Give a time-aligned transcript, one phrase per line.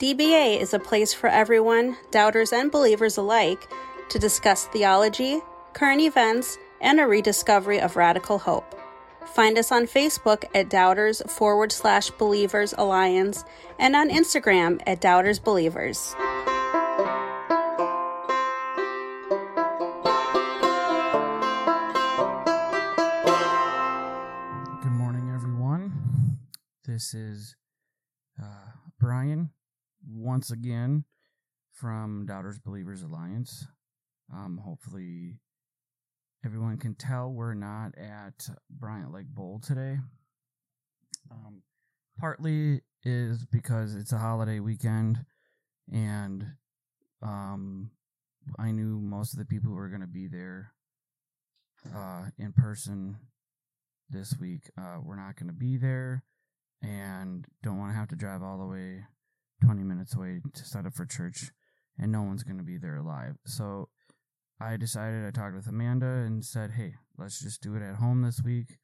[0.00, 3.70] DBA is a place for everyone, doubters and believers alike,
[4.08, 5.40] to discuss theology,
[5.72, 8.74] current events, and a rediscovery of radical hope.
[9.24, 13.44] Find us on Facebook at Doubters forward slash Believers Alliance
[13.78, 16.16] and on Instagram at Doubters Believers.
[30.34, 31.04] Once again
[31.70, 33.68] from Doubters Believers Alliance.
[34.32, 35.38] Um, hopefully,
[36.44, 39.98] everyone can tell we're not at Bryant Lake Bowl today.
[41.30, 41.62] Um,
[42.18, 45.24] partly is because it's a holiday weekend,
[45.92, 46.44] and
[47.22, 47.92] um,
[48.58, 50.72] I knew most of the people who were going to be there
[51.94, 53.18] uh, in person
[54.10, 56.24] this week uh, we're not going to be there
[56.82, 59.04] and don't want to have to drive all the way
[59.64, 61.50] 20 minutes away to set up for church
[61.98, 63.88] and no one's going to be there live so
[64.60, 68.22] i decided i talked with amanda and said hey let's just do it at home
[68.22, 68.78] this week.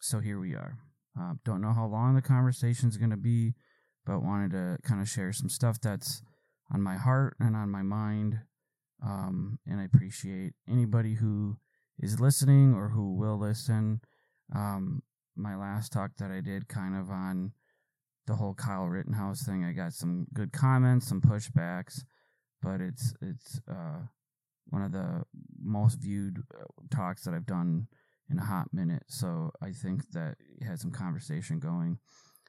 [0.00, 0.78] So here we are.
[1.18, 3.54] Uh, don't know how long the conversation is going to be
[4.06, 6.22] but wanted to kind of share some stuff that's
[6.72, 8.38] on my heart and on my mind.
[9.04, 11.56] Um, and i appreciate anybody who
[11.98, 14.00] is listening or who will listen.
[14.54, 15.02] Um,
[15.36, 17.52] my last talk that I did kind of on
[18.30, 22.04] the whole Kyle Rittenhouse thing, I got some good comments, some pushbacks,
[22.62, 24.06] but it's it's uh,
[24.68, 25.24] one of the
[25.60, 26.64] most viewed uh,
[26.94, 27.88] talks that I've done
[28.30, 29.02] in a hot minute.
[29.08, 31.98] So I think that it had some conversation going.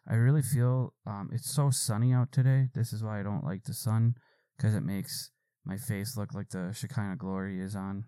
[0.07, 2.69] I really feel um, it's so sunny out today.
[2.75, 4.13] This is why I don't like the sun
[4.55, 5.31] because it makes
[5.65, 8.05] my face look like the Shekinah glory is on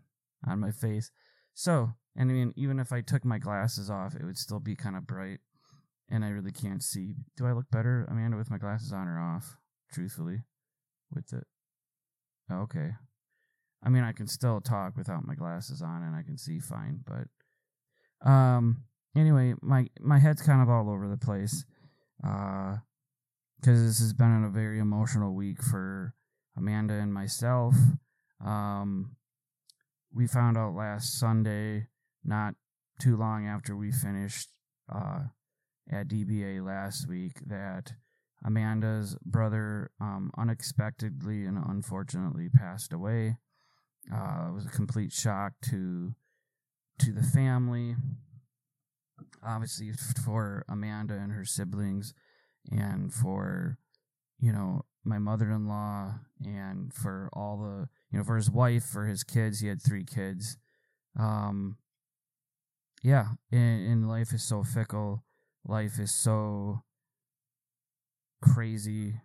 [0.47, 1.09] on my face.
[1.55, 4.75] So and I mean, even if I took my glasses off, it would still be
[4.75, 5.39] kind of bright,
[6.13, 7.15] and I really can't see.
[7.35, 9.57] Do I look better, Amanda, with my glasses on or off?
[9.91, 10.43] Truthfully,
[11.11, 11.45] with it.
[12.51, 12.91] Okay.
[13.83, 16.99] I mean, I can still talk without my glasses on, and I can see fine.
[17.03, 18.83] But, um,
[19.17, 21.65] anyway, my my head's kind of all over the place,
[22.23, 22.77] uh,
[23.59, 26.13] because this has been a very emotional week for
[26.55, 27.75] Amanda and myself.
[28.43, 29.15] Um,
[30.13, 31.87] we found out last Sunday
[32.23, 32.53] not
[32.99, 34.49] too long after we finished
[34.93, 35.23] uh,
[35.91, 37.93] at DBA last week that
[38.45, 43.37] Amanda's brother um, unexpectedly and unfortunately passed away.
[44.13, 46.13] Uh, it was a complete shock to
[46.99, 47.95] to the family,
[49.45, 49.91] obviously
[50.23, 52.13] for Amanda and her siblings,
[52.71, 53.77] and for
[54.39, 56.15] you know my mother-in-law,
[56.45, 59.61] and for all the you know for his wife, for his kids.
[59.61, 60.57] He had three kids.
[61.17, 61.77] Um,
[63.01, 65.23] yeah, and, and life is so fickle.
[65.65, 66.83] Life is so
[68.41, 69.15] crazy.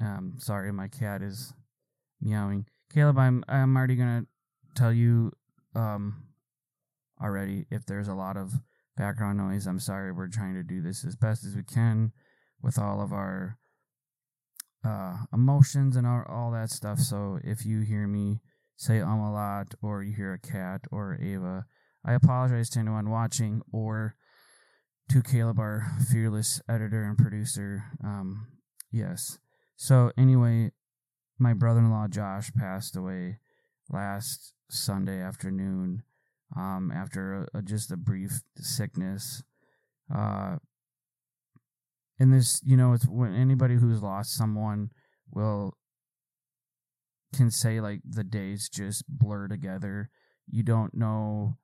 [0.00, 1.52] Um, sorry, my cat is
[2.20, 2.66] meowing.
[2.92, 4.26] Caleb, I'm I'm already gonna
[4.74, 5.32] tell you
[5.74, 6.24] um
[7.22, 8.54] already if there's a lot of
[8.96, 9.66] background noise.
[9.66, 10.12] I'm sorry.
[10.12, 12.12] We're trying to do this as best as we can
[12.62, 13.58] with all of our
[14.84, 16.98] uh emotions and all, all that stuff.
[16.98, 18.40] So if you hear me
[18.76, 21.66] say um a lot or you hear a cat or Ava,
[22.04, 24.14] I apologize to anyone watching or
[25.10, 27.82] to Caleb, our fearless editor and producer.
[28.02, 28.46] Um,
[28.92, 29.40] yes.
[29.74, 30.70] So, anyway,
[31.36, 33.38] my brother in law Josh passed away
[33.88, 36.04] last Sunday afternoon
[36.56, 39.42] um, after a, a, just a brief sickness.
[40.14, 40.58] Uh,
[42.20, 44.90] and this, you know, it's when anybody who's lost someone
[45.32, 45.76] will
[47.34, 50.08] can say like the days just blur together.
[50.48, 51.58] You don't know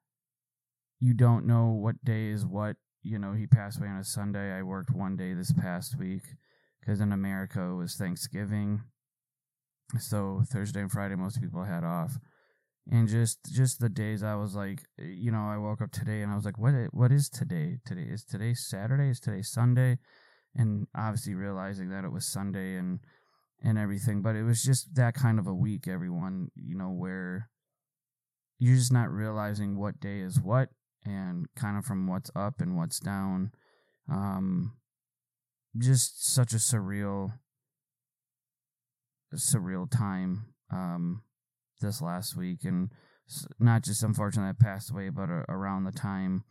[0.99, 2.77] you don't know what day is what.
[3.07, 4.53] You know, he passed away on a Sunday.
[4.53, 6.25] I worked one day this past week
[6.81, 8.83] because in America it was Thanksgiving.
[10.01, 12.19] So Thursday and Friday, most people had off.
[12.91, 16.33] And just just the days I was like, you know, I woke up today and
[16.33, 17.79] I was like, what what is today?
[17.87, 19.11] Today is today Saturday?
[19.11, 19.99] Is today Sunday?
[20.57, 22.99] And obviously realizing that it was Sunday and
[23.63, 27.51] and everything, but it was just that kind of a week, everyone, you know, where
[28.59, 30.71] you're just not realizing what day is what
[31.07, 33.53] and kind of from what's up and what's down.
[34.11, 34.73] Um,
[35.79, 37.33] just such a surreal,
[39.35, 41.23] surreal time um,
[41.81, 42.91] this last week, and
[43.59, 46.45] not just unfortunately I passed away, but around the time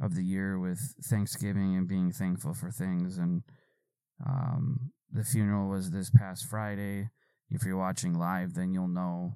[0.00, 3.18] of the year with Thanksgiving and being thankful for things.
[3.18, 3.42] And
[4.26, 7.10] um, the funeral was this past Friday.
[7.50, 9.34] If you're watching live, then you'll know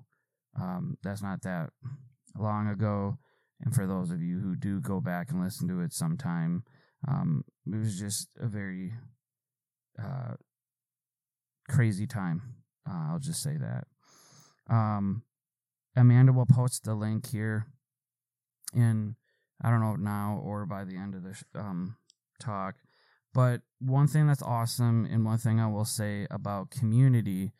[0.59, 1.71] um, that's not that
[2.37, 3.19] long ago.
[3.61, 6.65] And for those of you who do go back and listen to it sometime,
[7.09, 8.93] um, it was just a very
[10.03, 10.35] uh,
[11.69, 12.43] crazy time.
[12.89, 13.87] Uh, I'll just say that.
[14.69, 15.23] Um,
[15.97, 17.67] Amanda will post the link here
[18.75, 19.17] in
[19.63, 21.97] I don't know now or by the end of this um,
[22.39, 22.75] talk.
[23.33, 27.53] But one thing that's awesome, and one thing I will say about community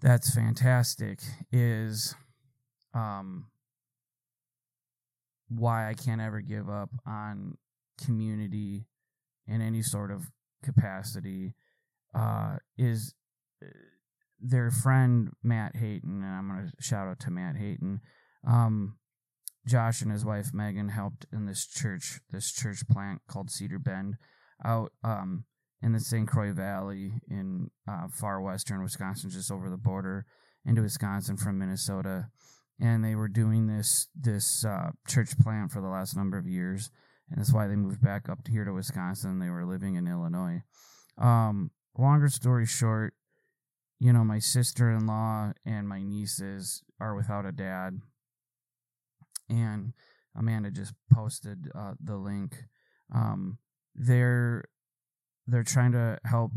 [0.00, 1.20] that's fantastic
[1.52, 2.14] is
[2.94, 3.46] um,
[5.56, 7.56] why I can't ever give up on
[8.04, 8.86] community
[9.46, 10.30] in any sort of
[10.62, 11.54] capacity
[12.14, 13.14] uh, is
[13.62, 13.68] uh,
[14.40, 18.00] their friend Matt Hayton, and I'm going to shout out to Matt Hayton.
[18.46, 18.96] Um,
[19.66, 24.16] Josh and his wife Megan helped in this church, this church plant called Cedar Bend,
[24.64, 25.44] out um,
[25.80, 26.26] in the St.
[26.26, 30.26] Croix Valley in uh, far western Wisconsin, just over the border
[30.64, 32.28] into Wisconsin from Minnesota.
[32.82, 36.90] And they were doing this this uh, church plant for the last number of years,
[37.30, 39.38] and that's why they moved back up here to Wisconsin.
[39.38, 40.62] They were living in Illinois.
[41.16, 43.14] Um, longer story short,
[44.00, 48.00] you know, my sister in law and my nieces are without a dad.
[49.48, 49.92] And
[50.34, 52.64] Amanda just posted uh, the link.
[53.14, 53.58] Um,
[53.94, 54.64] they're
[55.46, 56.52] they're trying to help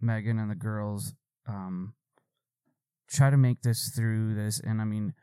[0.00, 1.12] Megan and the girls
[1.46, 1.94] um,
[3.10, 4.60] try to make this through this.
[4.60, 5.14] And I mean,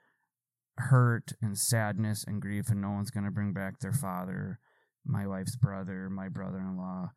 [0.78, 4.60] hurt and sadness and grief, and no one's going to bring back their father,
[5.06, 7.12] my wife's brother, my brother in law.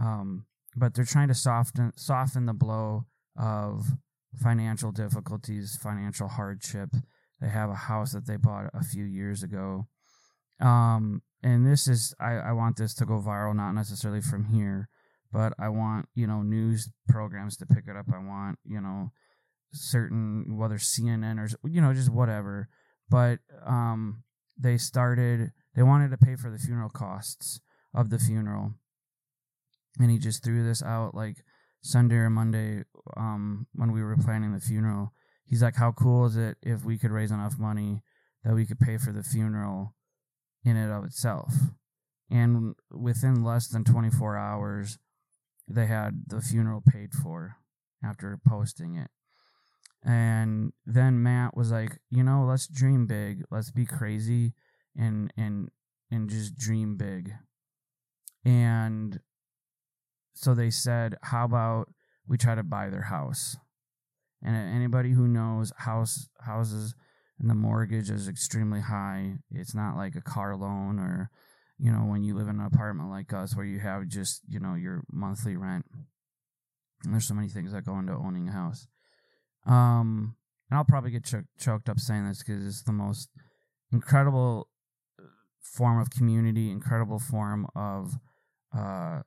[0.00, 3.06] Um, but they're trying to soften soften the blow
[3.38, 3.84] of
[4.34, 6.90] financial difficulties, financial hardship.
[7.40, 9.88] They have a house that they bought a few years ago.
[10.60, 14.88] Um, and this is I, I want this to go viral, not necessarily from here,
[15.32, 18.06] but I want, you know, news programs to pick it up.
[18.14, 19.10] I want, you know,
[19.72, 22.68] certain whether CNN or you know, just whatever.
[23.08, 24.24] But um
[24.58, 27.60] they started they wanted to pay for the funeral costs
[27.94, 28.74] of the funeral
[29.98, 31.44] and he just threw this out like
[31.82, 32.84] Sunday or Monday
[33.16, 35.12] um, when we were planning the funeral.
[35.44, 38.02] He's like, "How cool is it if we could raise enough money
[38.44, 39.94] that we could pay for the funeral
[40.64, 41.52] in and of itself?"
[42.30, 44.98] And within less than 24 hours,
[45.68, 47.56] they had the funeral paid for
[48.02, 49.10] after posting it.
[50.04, 53.44] And then Matt was like, "You know, let's dream big.
[53.50, 54.54] Let's be crazy
[54.96, 55.70] and and
[56.10, 57.32] and just dream big."
[58.44, 59.20] And
[60.34, 61.92] so they said, "How about
[62.26, 63.56] we try to buy their house?"
[64.42, 66.94] And anybody who knows house houses
[67.38, 69.38] and the mortgage is extremely high.
[69.50, 71.30] It's not like a car loan or
[71.78, 74.58] you know when you live in an apartment like us where you have just you
[74.60, 75.86] know your monthly rent.
[77.04, 78.86] And there's so many things that go into owning a house.
[79.66, 80.36] Um,
[80.70, 83.28] and I'll probably get ch- choked up saying this because it's the most
[83.92, 84.68] incredible
[85.18, 85.24] uh,
[85.60, 88.18] form of community, incredible form of
[88.76, 89.20] uh,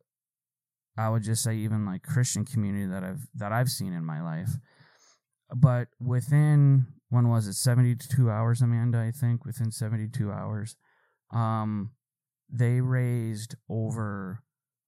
[0.97, 4.21] I would just say even like Christian community that I've that I've seen in my
[4.21, 4.51] life.
[5.53, 10.75] But within when was it 72 hours Amanda I think within 72 hours
[11.31, 11.91] um
[12.51, 14.41] they raised over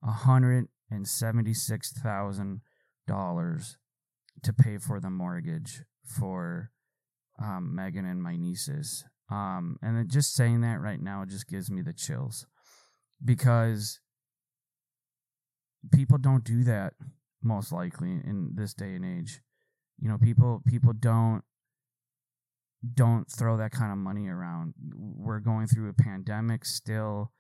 [0.04, 2.62] a hundred and seventy six thousand
[3.08, 3.78] dollars
[4.48, 6.72] to pay for the mortgage for
[7.38, 9.04] um, Megan and my nieces.
[9.30, 12.48] Um, and just saying that right now just gives me the chills
[13.24, 14.00] because
[15.94, 16.94] people don't do that
[17.44, 19.42] most likely in this day and age.
[20.00, 21.44] You know, people people don't
[22.94, 24.76] don't throw that kind of money around.
[24.96, 27.34] We're going through a pandemic still.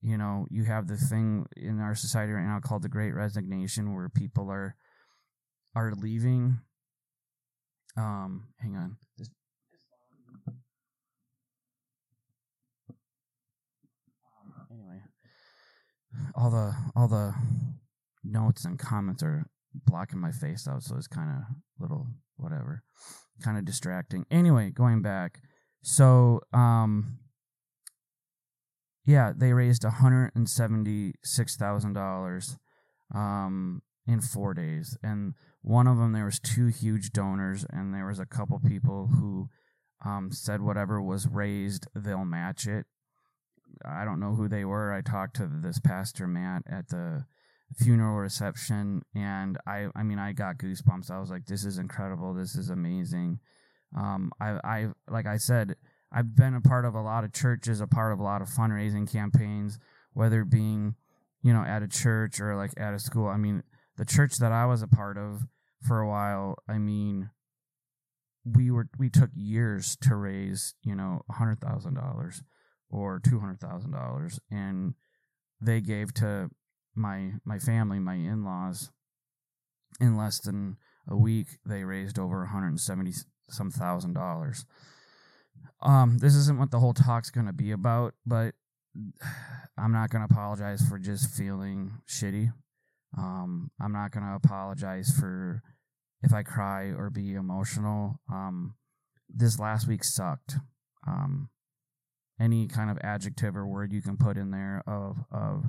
[0.00, 3.96] You know, you have the thing in our society right now called the Great Resignation,
[3.96, 4.76] where people are
[5.74, 6.58] are leaving.
[7.96, 8.96] Um, hang on.
[9.18, 9.28] This,
[10.48, 10.56] um,
[14.70, 15.02] anyway,
[16.34, 17.34] all the all the
[18.24, 19.46] notes and comments are
[19.86, 21.42] blocking my face out, so it's kind of
[21.78, 22.82] little whatever,
[23.42, 24.24] kind of distracting.
[24.30, 25.40] Anyway, going back,
[25.82, 27.18] so um,
[29.04, 32.56] yeah, they raised one hundred and seventy six thousand dollars
[33.14, 38.06] um in four days, and one of them there was two huge donors, and there
[38.06, 39.48] was a couple people who
[40.04, 42.86] um said whatever was raised, they'll match it.
[43.84, 44.92] I don't know who they were.
[44.92, 47.24] I talked to this pastor Matt at the
[47.76, 51.10] funeral reception and I I mean I got goosebumps.
[51.10, 52.34] I was like this is incredible.
[52.34, 53.40] This is amazing.
[53.96, 55.76] Um I I like I said
[56.12, 58.48] I've been a part of a lot of churches, a part of a lot of
[58.48, 59.78] fundraising campaigns,
[60.12, 60.94] whether being,
[61.42, 63.26] you know, at a church or like at a school.
[63.26, 63.62] I mean,
[63.96, 65.46] the church that I was a part of
[65.82, 67.30] for a while, I mean,
[68.44, 72.42] we were we took years to raise, you know, hundred thousand dollars
[72.90, 74.94] or two hundred thousand dollars and
[75.60, 76.50] they gave to
[76.94, 78.90] my my family, my in laws,
[80.00, 80.76] in less than
[81.08, 83.12] a week, they raised over 170
[83.48, 84.64] some thousand dollars.
[85.80, 88.54] Um, this isn't what the whole talk's going to be about, but
[89.78, 92.52] I'm not going to apologize for just feeling shitty.
[93.16, 95.62] Um, I'm not going to apologize for
[96.22, 98.20] if I cry or be emotional.
[98.30, 98.74] Um,
[99.28, 100.56] this last week sucked.
[101.06, 101.50] Um,
[102.40, 105.66] any kind of adjective or word you can put in there of of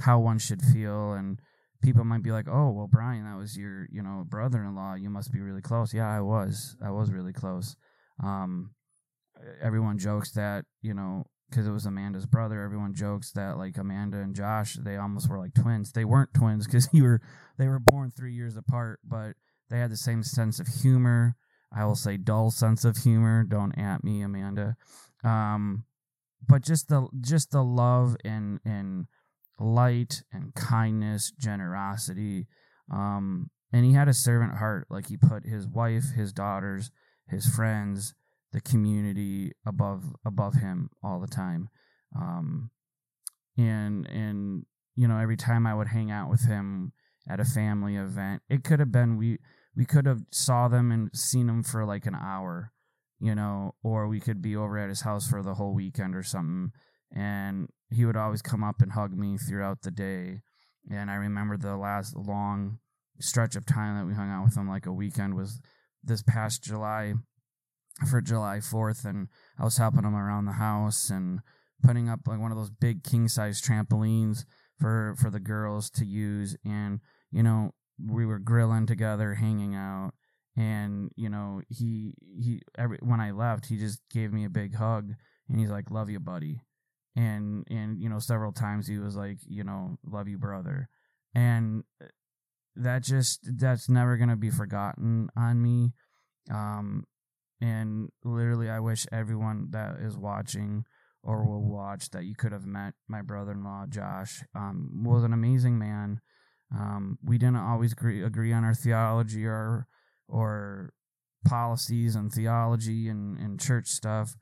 [0.00, 1.40] how one should feel and
[1.82, 5.32] people might be like oh well brian that was your you know brother-in-law you must
[5.32, 7.74] be really close yeah i was i was really close
[8.22, 8.70] um
[9.62, 14.18] everyone jokes that you know because it was amanda's brother everyone jokes that like amanda
[14.18, 17.20] and josh they almost were like twins they weren't twins because you were
[17.58, 19.32] they were born three years apart but
[19.68, 21.36] they had the same sense of humor
[21.72, 24.76] i will say dull sense of humor don't at me amanda
[25.24, 25.84] um
[26.48, 29.06] but just the just the love and and
[29.60, 32.46] light and kindness, generosity.
[32.90, 34.86] Um, and he had a servant heart.
[34.90, 36.90] Like he put his wife, his daughters,
[37.28, 38.14] his friends,
[38.52, 41.68] the community above above him all the time.
[42.16, 42.70] Um,
[43.56, 44.64] and and
[44.96, 46.92] you know every time I would hang out with him
[47.28, 49.38] at a family event, it could have been we
[49.76, 52.72] we could have saw them and seen them for like an hour
[53.20, 56.22] you know, or we could be over at his house for the whole weekend or
[56.22, 56.72] something.
[57.14, 60.40] And he would always come up and hug me throughout the day.
[60.90, 62.78] And I remember the last long
[63.20, 65.60] stretch of time that we hung out with him, like a weekend, was
[66.02, 67.14] this past July
[68.08, 69.04] for July 4th.
[69.04, 69.28] And
[69.58, 71.40] I was helping him around the house and
[71.82, 74.44] putting up like one of those big king size trampolines
[74.78, 76.56] for, for the girls to use.
[76.64, 80.12] And, you know, we were grilling together, hanging out
[80.56, 84.74] and you know he he every when I left he just gave me a big
[84.74, 85.12] hug
[85.48, 86.60] and he's like love you buddy
[87.16, 90.88] and and you know several times he was like you know love you brother
[91.34, 92.06] and uh,
[92.76, 95.92] that just that's never going to be forgotten on me
[96.50, 97.04] um
[97.60, 100.84] and literally I wish everyone that is watching
[101.22, 105.78] or will watch that you could have met my brother-in-law Josh um was an amazing
[105.78, 106.20] man
[106.74, 109.86] um we didn't always agree agree on our theology or
[110.28, 110.92] or
[111.44, 114.36] policies and theology and, and church stuff.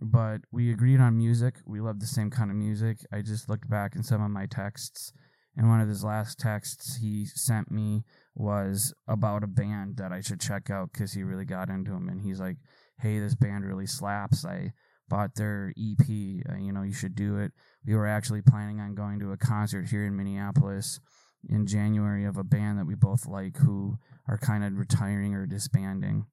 [0.00, 1.56] But we agreed on music.
[1.64, 2.98] We loved the same kind of music.
[3.12, 5.12] I just looked back in some of my texts,
[5.56, 8.04] and one of his last texts he sent me
[8.36, 12.08] was about a band that I should check out because he really got into him.
[12.08, 12.58] And he's like,
[13.00, 14.44] "Hey, this band really slaps.
[14.44, 14.72] I
[15.08, 16.42] bought their EP.
[16.48, 17.52] Uh, you know, you should do it."
[17.86, 21.00] We were actually planning on going to a concert here in Minneapolis
[21.48, 23.96] in January of a band that we both like who
[24.28, 26.26] are kind of retiring or disbanding.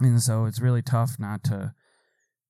[0.00, 1.74] And so it's really tough not to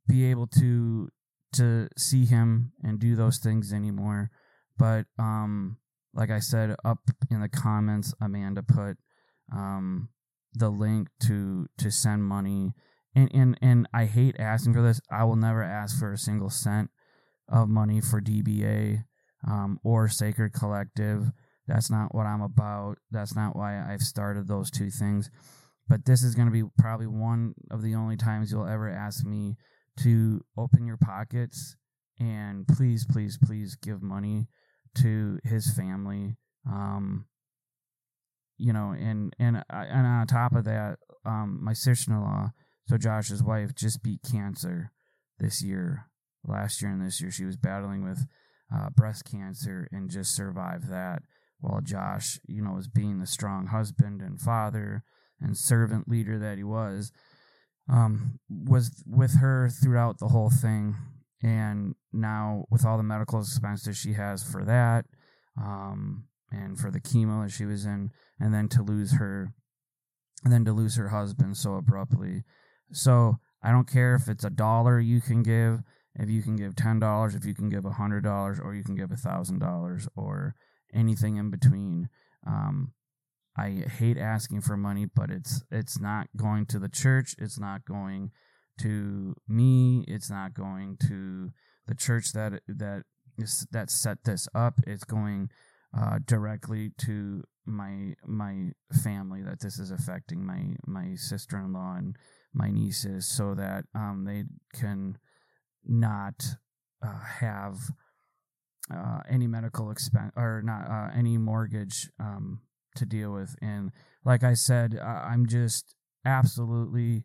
[0.07, 1.09] be able to
[1.55, 4.31] to see him and do those things anymore.
[4.77, 5.79] But um
[6.15, 6.99] like I said up
[7.31, 8.97] in the comments Amanda put
[9.53, 10.09] um
[10.55, 12.73] the link to to send money
[13.15, 15.01] and and and I hate asking for this.
[15.11, 16.91] I will never ask for a single cent
[17.49, 19.05] of money for DBA
[19.47, 21.33] um, or Sacred Collective
[21.71, 22.99] that's not what I'm about.
[23.13, 25.31] That's not why I've started those two things.
[25.89, 29.25] But this is going to be probably one of the only times you'll ever ask
[29.25, 29.57] me
[30.01, 31.77] to open your pockets
[32.19, 34.49] and please, please, please give money
[34.97, 36.37] to his family.
[36.67, 37.27] Um,
[38.59, 42.51] you know, and and and on top of that, um, my sister-in-law,
[42.87, 44.93] so Josh's wife, just beat cancer
[45.39, 46.07] this year.
[46.47, 48.27] Last year and this year, she was battling with
[48.75, 51.23] uh, breast cancer and just survived that
[51.61, 55.03] while Josh, you know, was being the strong husband and father
[55.41, 57.13] and servant leader that he was,
[57.89, 60.97] um, was with her throughout the whole thing.
[61.43, 65.07] And now, with all the medical expenses she has for that,
[65.57, 69.53] um, and for the chemo that she was in, and then to lose her,
[70.45, 72.45] and then to lose her husband so abruptly.
[72.93, 75.81] So I don't care if it's a dollar you can give,
[76.15, 78.85] if you can give ten dollars, if you can give a hundred dollars, or you
[78.85, 80.55] can give a thousand dollars, or
[80.93, 82.09] anything in between.
[82.47, 82.93] Um,
[83.57, 87.35] I hate asking for money, but it's it's not going to the church.
[87.39, 88.31] It's not going
[88.83, 90.05] to me.
[90.09, 91.51] It's not going to
[91.87, 93.05] the church that that
[93.39, 94.75] is that set this up.
[94.87, 95.51] It's going
[95.97, 98.73] uh, directly to my my
[99.03, 102.17] family that this is affecting my my sister in law and
[102.53, 104.45] my nieces, so that um, they
[104.79, 105.19] can
[105.85, 106.57] not
[107.03, 107.77] uh, have
[108.93, 112.61] uh, any medical expense or not uh, any mortgage um,
[112.97, 113.55] to deal with.
[113.63, 113.93] And
[114.25, 115.95] like I said, I'm just
[116.25, 117.25] absolutely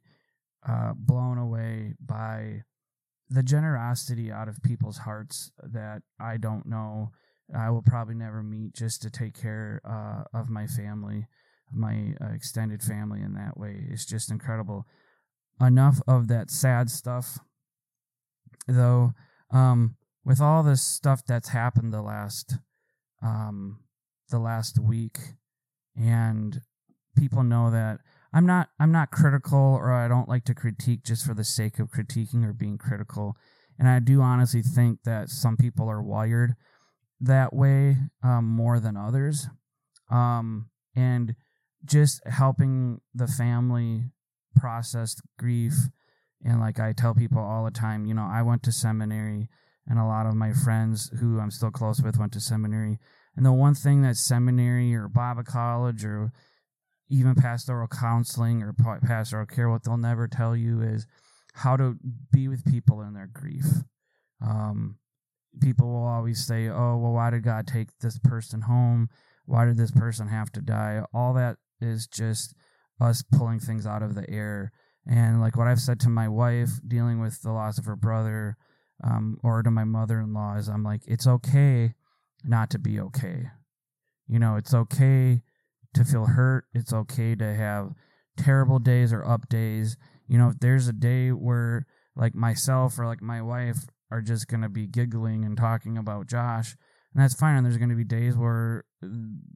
[0.67, 2.63] uh, blown away by
[3.29, 7.11] the generosity out of people's hearts that I don't know.
[7.55, 11.27] I will probably never meet just to take care uh, of my family.
[11.71, 13.87] my uh, extended family in that way.
[13.89, 14.85] It's just incredible.
[15.59, 17.39] Enough of that sad stuff,
[18.67, 19.13] though.
[19.51, 22.57] Um, with all this stuff that's happened the last,
[23.21, 23.79] um,
[24.29, 25.17] the last week,
[25.95, 26.61] and
[27.15, 27.99] people know that
[28.35, 31.79] I'm not I'm not critical or I don't like to critique just for the sake
[31.79, 33.37] of critiquing or being critical.
[33.79, 36.55] And I do honestly think that some people are wired
[37.21, 39.47] that way um, more than others.
[40.11, 41.35] Um, and
[41.85, 44.11] just helping the family
[44.55, 45.73] process grief.
[46.43, 49.47] And like I tell people all the time, you know, I went to seminary
[49.87, 52.99] and a lot of my friends who I'm still close with went to seminary.
[53.37, 56.31] And the one thing that seminary or Bible college or
[57.09, 61.05] even pastoral counseling or pastoral care, what they'll never tell you is
[61.53, 61.97] how to
[62.31, 63.65] be with people in their grief.
[64.45, 64.97] Um,
[65.61, 69.09] people will always say, "Oh, well, why did God take this person home?
[69.45, 72.55] Why did this person have to die?" All that is just
[72.99, 74.71] us pulling things out of the air.
[75.07, 78.57] And like what I've said to my wife, dealing with the loss of her brother,
[79.03, 81.93] um, or to my mother-in-law, is I'm like, it's okay
[82.43, 83.51] not to be okay.
[84.27, 85.41] You know, it's okay
[85.95, 86.65] to feel hurt.
[86.73, 87.93] It's okay to have
[88.37, 89.97] terrible days or up days.
[90.27, 91.85] You know, if there's a day where
[92.15, 96.27] like myself or like my wife are just going to be giggling and talking about
[96.27, 96.75] Josh,
[97.13, 97.57] and that's fine.
[97.57, 98.85] And there's going to be days where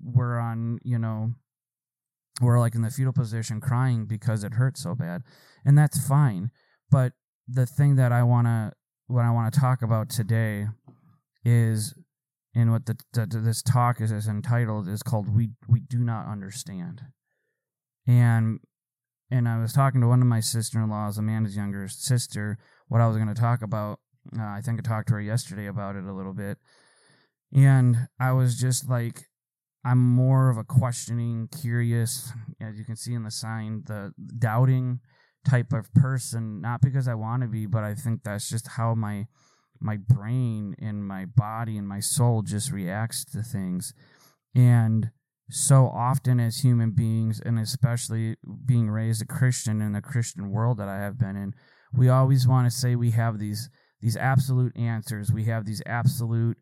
[0.02, 1.34] we're on, you know,
[2.42, 5.24] we're like in the fetal position crying because it hurts so bad.
[5.66, 6.52] And that's fine.
[6.90, 7.14] But
[7.48, 8.72] the thing that I want to,
[9.08, 10.68] what I want to talk about today
[11.44, 11.94] is,
[12.56, 16.28] and what the, the, this talk is, is entitled is called "We We Do Not
[16.28, 17.02] Understand,"
[18.08, 18.60] and
[19.32, 23.18] and I was talking to one of my sister-in-laws, Amanda's younger sister, what I was
[23.18, 24.00] going to talk about,
[24.38, 26.58] uh, I think I talked to her yesterday about it a little bit.
[27.54, 29.26] And I was just like,
[29.86, 35.00] I'm more of a questioning, curious, as you can see in the sign, the doubting
[35.48, 36.62] type of person.
[36.62, 39.28] Not because I want to be, but I think that's just how my
[39.80, 43.94] my brain and my body and my soul just reacts to things.
[44.56, 45.12] And
[45.50, 50.78] so often as human beings, and especially being raised a Christian in the Christian world
[50.78, 51.54] that I have been in,
[51.94, 53.70] we always want to say we have these
[54.02, 55.32] these absolute answers.
[55.32, 56.58] We have these absolute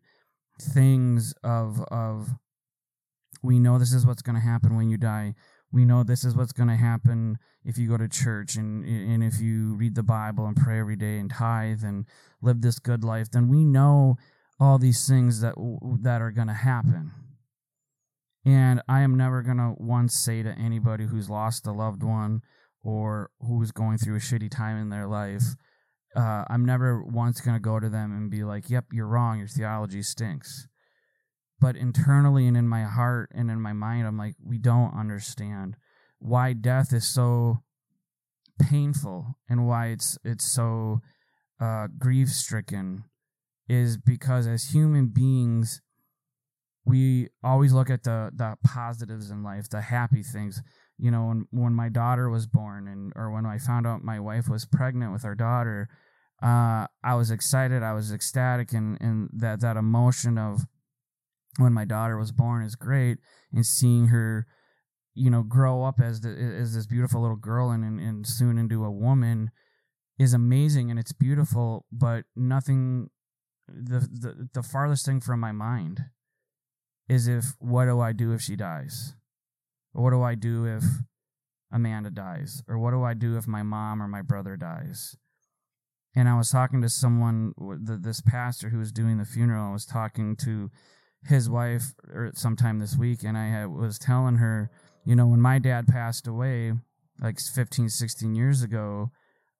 [0.60, 2.30] things of of
[3.42, 5.34] we know this is what's going to happen when you die.
[5.72, 9.22] We know this is what's going to happen if you go to church and and
[9.22, 12.06] if you read the Bible and pray every day and tithe and
[12.40, 13.30] live this good life.
[13.30, 14.16] Then we know
[14.58, 15.54] all these things that
[16.02, 17.12] that are going to happen.
[18.44, 22.40] And I am never going to once say to anybody who's lost a loved one
[22.82, 25.42] or who's going through a shitty time in their life,
[26.16, 29.38] uh, I'm never once going to go to them and be like, yep, you're wrong.
[29.38, 30.67] Your theology stinks.
[31.60, 35.76] But internally and in my heart and in my mind, I'm like, we don't understand
[36.20, 37.62] why death is so
[38.60, 41.00] painful and why it's it's so
[41.60, 43.04] uh, grief stricken
[43.68, 45.80] is because as human beings
[46.88, 50.62] we always look at the the positives in life the happy things.
[50.96, 54.18] You know when when my daughter was born and or when I found out my
[54.18, 55.88] wife was pregnant with our daughter,
[56.42, 60.66] uh, I was excited, I was ecstatic, and and that that emotion of
[61.58, 63.18] when my daughter was born is great,
[63.52, 64.46] and seeing her,
[65.14, 68.56] you know, grow up as the, as this beautiful little girl and, and and soon
[68.56, 69.50] into a woman
[70.18, 73.10] is amazing and it's beautiful, but nothing.
[73.68, 76.06] The, the the farthest thing from my mind
[77.08, 79.14] is if what do I do if she dies?
[79.92, 80.84] Or what do I do if
[81.72, 82.62] Amanda dies?
[82.68, 85.16] Or what do I do if my mom or my brother dies?
[86.14, 89.84] And I was talking to someone, this pastor who was doing the funeral, I was
[89.84, 90.70] talking to
[91.26, 94.70] his wife or sometime this week, and I was telling her,
[95.04, 96.72] you know, when my dad passed away,
[97.20, 99.10] like 15, 16 years ago,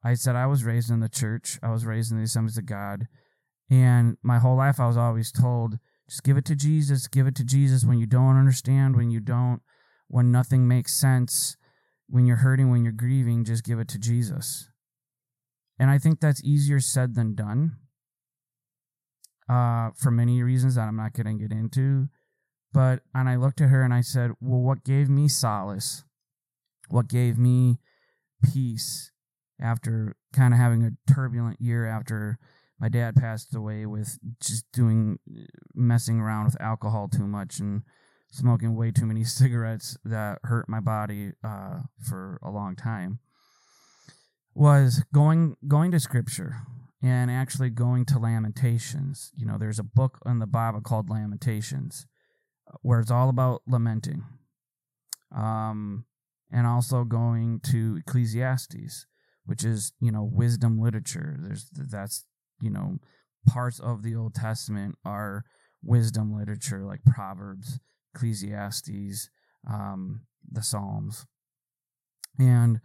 [0.04, 1.58] I said I was raised in the church.
[1.62, 3.08] I was raised in the Assemblies of God.
[3.68, 7.34] And my whole life, I was always told, just give it to Jesus, give it
[7.36, 9.60] to Jesus when you don't understand, when you don't
[10.08, 11.56] when nothing makes sense,
[12.08, 14.68] when you're hurting, when you're grieving, just give it to Jesus.
[15.78, 17.76] And I think that's easier said than done
[19.48, 22.08] uh, for many reasons that I'm not going to get into.
[22.72, 26.04] But, and I looked at her and I said, Well, what gave me solace?
[26.88, 27.78] What gave me
[28.52, 29.10] peace
[29.60, 32.38] after kind of having a turbulent year after
[32.78, 35.18] my dad passed away with just doing,
[35.74, 37.82] messing around with alcohol too much and
[38.30, 43.18] smoking way too many cigarettes that hurt my body uh, for a long time
[44.58, 46.56] was going going to scripture
[47.02, 52.06] and actually going to lamentations you know there's a book in the bible called lamentations
[52.82, 54.24] where it's all about lamenting
[55.34, 56.04] um,
[56.50, 59.06] and also going to Ecclesiastes,
[59.44, 61.36] which is you know wisdom literature.
[61.38, 62.24] There's that's
[62.60, 62.98] you know
[63.46, 65.44] parts of the Old Testament are
[65.82, 67.78] wisdom literature like Proverbs,
[68.14, 69.30] Ecclesiastes,
[69.68, 71.26] um, the Psalms,
[72.38, 72.80] and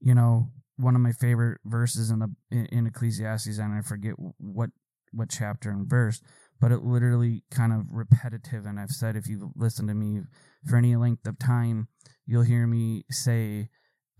[0.00, 4.70] you know one of my favorite verses in the in Ecclesiastes, and I forget what
[5.12, 6.20] what chapter and verse,
[6.60, 8.66] but it literally kind of repetitive.
[8.66, 10.20] And I've said if you listen to me
[10.68, 11.88] for any length of time,
[12.26, 13.68] you'll hear me say,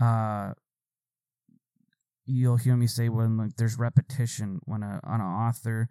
[0.00, 0.52] uh,
[2.24, 5.88] you'll hear me say when like there's repetition when a an author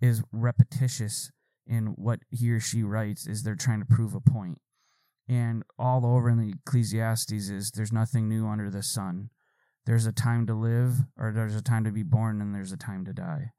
[0.00, 1.30] is repetitious
[1.66, 4.32] in what he or she writes is they're trying to prove a point.
[4.32, 4.58] point
[5.28, 9.30] and all over in the ecclesiastes is there's nothing new under the sun
[9.88, 12.76] there's a time to live or there's a time to be born and there's a
[12.76, 13.52] time to die.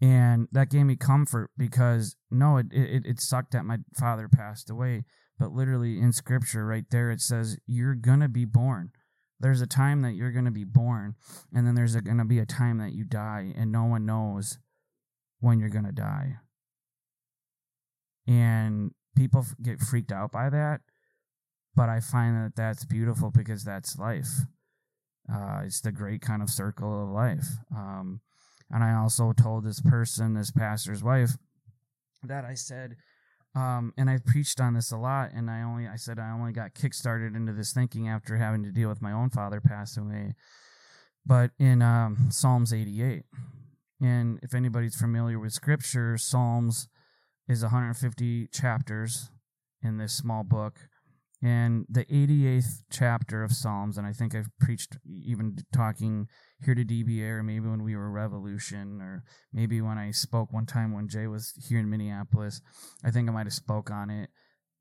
[0.00, 4.68] And that gave me comfort because no it, it, it sucked that my father passed
[4.68, 5.04] away.
[5.38, 8.90] But literally in scripture right there it says you're gonna be born.
[9.38, 11.14] There's a time that you're gonna be born
[11.54, 14.58] and then there's gonna be a time that you die and no one knows
[15.38, 16.38] when you're gonna die.
[18.26, 20.80] And people get freaked out by that
[21.74, 24.44] but i find that that's beautiful because that's life
[25.32, 27.46] uh, it's the great kind of circle of life.
[27.74, 28.20] Um,
[28.70, 31.36] and I also told this person, this pastor's wife,
[32.22, 32.96] that I said,
[33.54, 35.30] um, and I preached on this a lot.
[35.32, 38.72] And I only, I said, I only got kickstarted into this thinking after having to
[38.72, 40.34] deal with my own father passing away.
[41.24, 43.24] But in um, Psalms 88,
[44.00, 46.88] and if anybody's familiar with scripture, Psalms
[47.48, 49.30] is 150 chapters
[49.82, 50.88] in this small book
[51.40, 56.26] and the 88th chapter of Psalms, and I think I've preached even talking
[56.64, 59.22] here to DBA, or maybe when we were Revolution, or
[59.52, 62.60] maybe when I spoke one time when Jay was here in Minneapolis.
[63.04, 64.30] I think I might have spoke on it,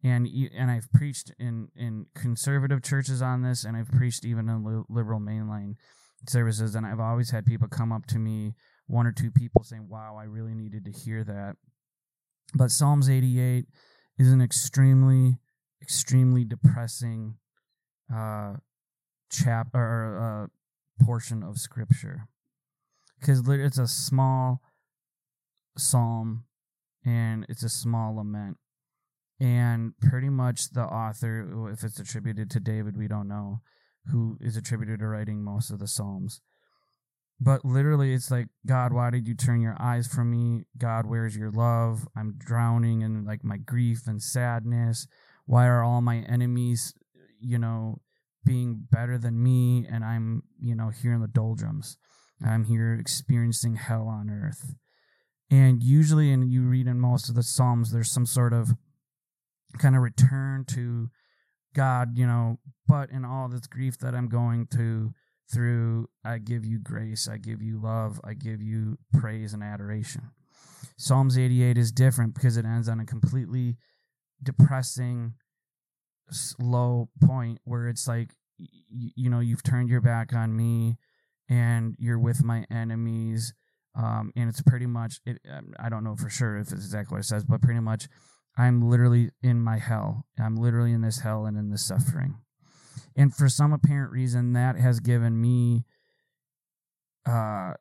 [0.04, 4.84] and and I've preached in in conservative churches on this, and I've preached even in
[4.90, 5.76] liberal mainline
[6.28, 8.56] services, and I've always had people come up to me,
[8.88, 11.58] one or two people saying, "Wow, I really needed to hear that."
[12.56, 13.68] But Psalms 88
[14.18, 15.38] is an extremely
[15.82, 17.36] extremely depressing
[18.14, 18.54] uh,
[19.32, 22.28] chap or uh, portion of scripture.
[23.20, 24.62] Because it's a small
[25.78, 26.46] psalm
[27.06, 28.58] and it's a small lament.
[29.40, 33.62] And pretty much the author if it's attributed to david we don't know
[34.08, 36.42] who is attributed to writing most of the psalms.
[37.40, 40.64] But literally it's like god why did you turn your eyes from me?
[40.78, 42.08] God where's your love?
[42.16, 45.08] I'm drowning in like my grief and sadness
[45.48, 46.94] why are all my enemies
[47.40, 48.02] you know
[48.46, 49.88] being better than me?
[49.90, 51.98] And i'm you know here in the doldrums.
[52.46, 54.76] I'm here experiencing hell on earth.
[55.50, 58.76] And usually and you read in most of the psalms there's some sort of
[59.80, 61.10] kind of return to
[61.74, 62.60] god you know.
[62.88, 65.14] But in all this grief that i'm going to
[65.52, 70.30] through i give you grace i give you love i give you praise and adoration.
[70.98, 73.78] Psalms 88 is different because it ends on a completely
[74.42, 75.34] depressing
[76.60, 78.68] low point where it's like y-
[79.16, 80.98] you know you've turned your back on me
[81.50, 83.54] and you're with my enemies
[83.96, 87.16] um, and it's pretty much it, um, i don't know for sure if it's exactly
[87.16, 88.08] what it says but pretty much
[88.58, 90.26] i'm literally in my hell.
[90.40, 92.40] I'm literally in this hell and in this suffering.
[93.16, 95.86] And for some apparent reason that has given me
[97.26, 97.74] uh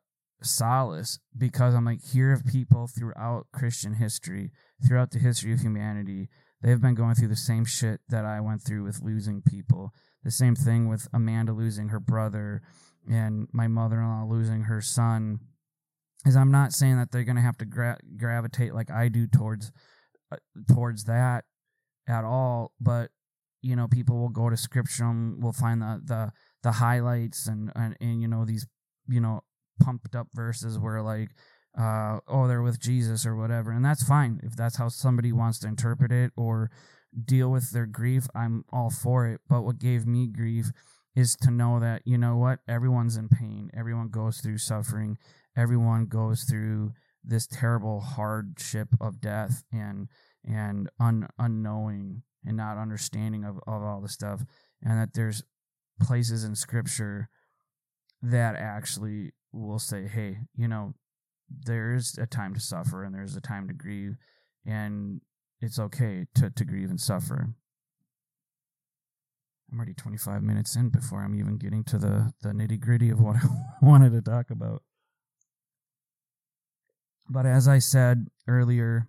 [0.42, 4.50] solace because i'm like here of people throughout christian history
[4.86, 6.28] throughout the history of humanity
[6.62, 9.92] they've been going through the same shit that I went through with losing people.
[10.24, 12.62] The same thing with Amanda losing her brother
[13.08, 15.40] and my mother in law losing her son.
[16.24, 19.28] Is I'm not saying that they're going to have to gra- gravitate like I do
[19.28, 19.70] towards
[20.32, 20.36] uh,
[20.68, 21.44] towards that
[22.08, 23.10] at all, but
[23.62, 27.70] you know, people will go to scripture and will find the the the highlights and,
[27.76, 28.66] and and you know these
[29.08, 29.42] you know
[29.80, 31.30] pumped up verses where like
[31.78, 33.70] uh, oh, they're with Jesus or whatever.
[33.70, 34.40] And that's fine.
[34.42, 36.70] If that's how somebody wants to interpret it or
[37.24, 39.40] deal with their grief, I'm all for it.
[39.48, 40.70] But what gave me grief
[41.14, 42.60] is to know that, you know what?
[42.68, 43.70] Everyone's in pain.
[43.76, 45.18] Everyone goes through suffering.
[45.56, 46.92] Everyone goes through
[47.26, 50.08] this terrible hardship of death and
[50.44, 54.42] and un, unknowing and not understanding of, of all the stuff
[54.80, 55.42] and that there's
[56.00, 57.28] places in scripture
[58.22, 60.94] that actually will say hey you know
[61.48, 64.16] there's a time to suffer and there's a time to grieve
[64.64, 65.20] and
[65.60, 67.54] it's okay to, to grieve and suffer
[69.70, 73.20] i'm already 25 minutes in before i'm even getting to the, the nitty gritty of
[73.20, 73.48] what i
[73.80, 74.82] wanted to talk about
[77.28, 79.08] but as i said earlier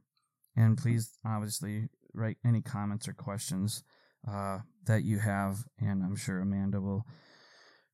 [0.55, 3.83] and please obviously write any comments or questions
[4.29, 7.05] uh, that you have, and I'm sure Amanda will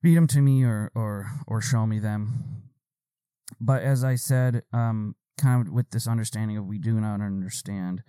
[0.01, 2.63] read them to me or or or show me them.
[3.59, 8.03] But as I said, um, kind of with this understanding of we do not understand,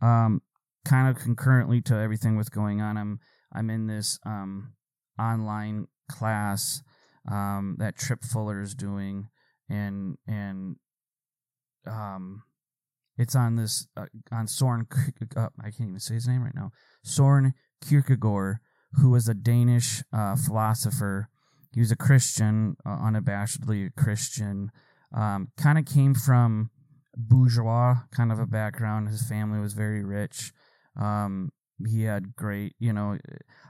[0.00, 0.42] um,
[0.84, 3.20] kind of concurrently to everything with going on, I'm
[3.52, 4.72] I'm in this um,
[5.18, 6.82] online class
[7.30, 9.28] um, that Tripp Fuller is doing,
[9.68, 10.76] and and
[11.86, 12.42] um,
[13.16, 14.86] it's on this uh, on Soren.
[15.36, 16.70] Uh, I can't even say his name right now.
[17.04, 17.54] Soren
[17.86, 18.58] Kierkegaard,
[18.94, 21.28] who was a Danish uh, philosopher.
[21.72, 24.70] He was a Christian, uh, unabashedly a Christian.
[25.14, 26.70] Um, kind of came from
[27.16, 29.08] bourgeois kind of a background.
[29.08, 30.52] His family was very rich.
[31.00, 31.50] Um,
[31.88, 33.18] he had great, you know.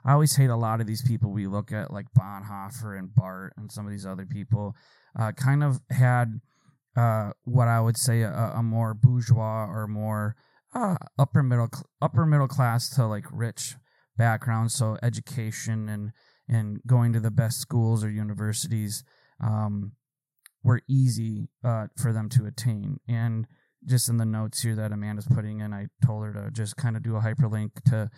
[0.05, 3.53] I always hate a lot of these people we look at, like Bonhoeffer and Barth
[3.57, 4.75] and some of these other people.
[5.19, 6.41] Uh, kind of had
[6.97, 10.37] uh, what I would say a, a more bourgeois or more
[10.75, 11.69] uh, upper middle
[12.01, 13.77] upper middle class to like rich
[14.17, 14.73] background.
[14.73, 16.13] So education and
[16.51, 19.05] and going to the best schools or universities
[19.43, 19.93] um,
[20.63, 22.99] were easy uh, for them to attain.
[23.09, 23.47] And
[23.87, 26.97] just in the notes here that Amanda's putting in, I told her to just kind
[26.97, 28.11] of do a hyperlink to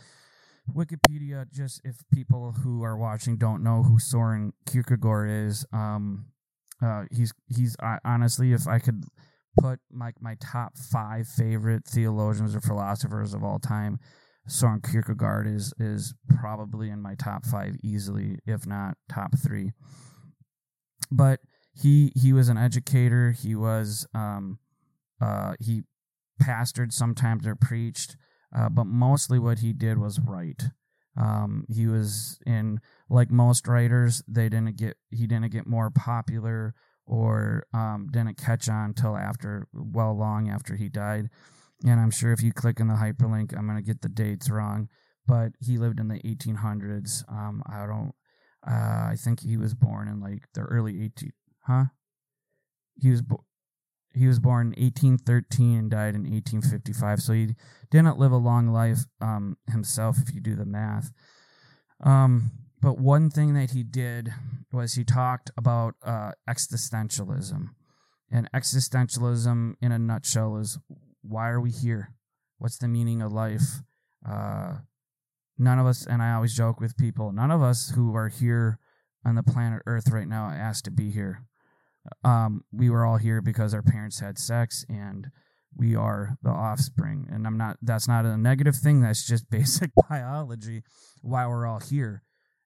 [0.74, 1.50] Wikipedia.
[1.52, 6.26] Just if people who are watching don't know who Soren Kierkegaard is, um,
[6.82, 9.04] uh, he's he's uh, honestly, if I could
[9.60, 14.00] put my my top five favorite theologians or philosophers of all time,
[14.46, 19.72] Soren Kierkegaard is is probably in my top five easily, if not top three.
[21.10, 21.40] But
[21.74, 23.32] he he was an educator.
[23.32, 24.58] He was um,
[25.20, 25.82] uh, he
[26.42, 28.16] pastored sometimes or preached,
[28.56, 30.64] uh, but mostly what he did was write.
[31.16, 36.74] Um, he was in like most writers, they didn't get he didn't get more popular
[37.06, 41.28] or um, didn't catch on till after well long after he died.
[41.84, 44.88] And I'm sure if you click in the hyperlink, I'm gonna get the dates wrong,
[45.26, 47.24] but he lived in the 1800s.
[47.28, 48.12] Um, I don't.
[48.64, 51.32] Uh, I think he was born in like the early 18.
[51.66, 51.84] Huh?
[52.94, 53.44] He was bo-
[54.14, 57.20] he was born in 1813 and died in 1855.
[57.20, 57.54] So he
[57.90, 61.10] didn't live a long life um, himself, if you do the math.
[62.02, 64.32] Um, but one thing that he did
[64.72, 67.68] was he talked about uh, existentialism.
[68.30, 70.78] And existentialism, in a nutshell, is
[71.22, 72.12] why are we here?
[72.58, 73.82] What's the meaning of life?
[74.28, 74.74] Uh,
[75.58, 78.78] none of us, and I always joke with people, none of us who are here
[79.24, 81.44] on the planet Earth right now asked to be here
[82.24, 85.28] um, we were all here because our parents had sex and
[85.74, 87.28] we are the offspring.
[87.30, 89.00] And I'm not, that's not a negative thing.
[89.00, 90.82] That's just basic biology
[91.22, 92.22] why we're all here.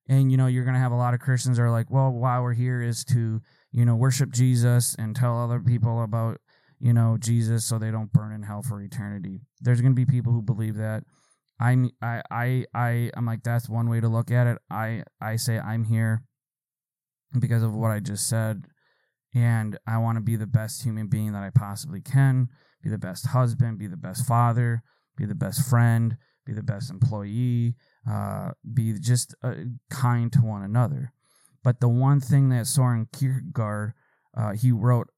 [0.09, 2.39] And, you know, you're going to have a lot of Christians are like, well, why
[2.39, 3.41] we're here is to,
[3.73, 6.39] you know, worship Jesus and tell other people about,
[6.79, 9.41] you know, Jesus so they don't burn in hell for eternity.
[9.61, 11.05] There's going to be people who believe that.
[11.59, 14.59] I'm, I, I, I, I'm like, that's one way to look at it.
[14.71, 16.23] I, I say I'm here
[17.39, 18.67] because of what I just said
[19.35, 22.49] and I want to be the best human being that I possibly can,
[22.83, 24.83] be the best husband, be the best father,
[25.17, 27.75] be the best friend, be the best employee,
[28.11, 29.55] uh, be just uh,
[29.91, 31.13] kind to one another.
[31.63, 33.93] But the one thing that Soren Kierkegaard
[34.37, 35.09] uh, he wrote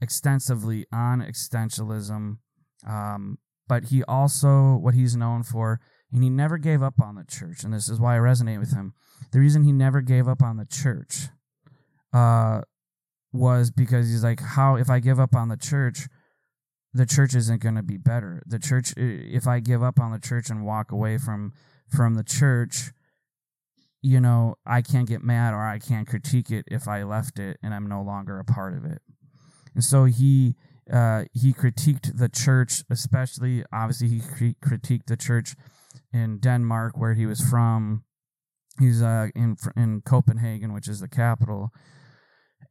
[0.00, 2.38] extensively on existentialism,
[2.86, 5.80] um, but he also what he's known for,
[6.12, 8.74] and he never gave up on the church, and this is why I resonate with
[8.74, 8.94] him.
[9.32, 11.28] The reason he never gave up on the church,
[12.12, 12.62] uh,
[13.34, 16.06] was because he's like, how if I give up on the church,
[16.94, 18.40] the church isn't going to be better.
[18.46, 21.52] The church, if I give up on the church and walk away from
[21.88, 22.92] from the church,
[24.00, 27.58] you know, I can't get mad or I can't critique it if I left it
[27.62, 29.02] and I'm no longer a part of it.
[29.74, 30.56] And so he
[30.92, 35.54] uh, he critiqued the church, especially obviously he critiqued the church
[36.12, 38.04] in Denmark where he was from.
[38.78, 41.72] He's uh, in in Copenhagen, which is the capital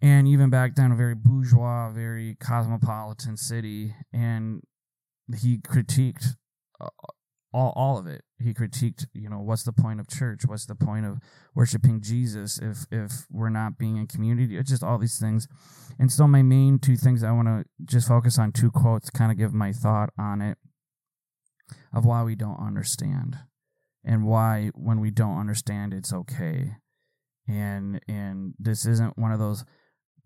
[0.03, 4.61] and even back then a very bourgeois, very cosmopolitan city, and
[5.37, 6.35] he critiqued
[6.81, 6.89] uh,
[7.53, 8.23] all all of it.
[8.39, 10.41] He critiqued, you know, what's the point of church?
[10.45, 11.19] What's the point of
[11.55, 14.57] worshiping Jesus if if we're not being in community?
[14.57, 15.47] It's just all these things.
[15.99, 19.31] And so my main two things I want to just focus on two quotes, kind
[19.31, 20.57] of give my thought on it
[21.93, 23.37] of why we don't understand
[24.03, 26.77] and why when we don't understand it's okay.
[27.47, 29.63] And and this isn't one of those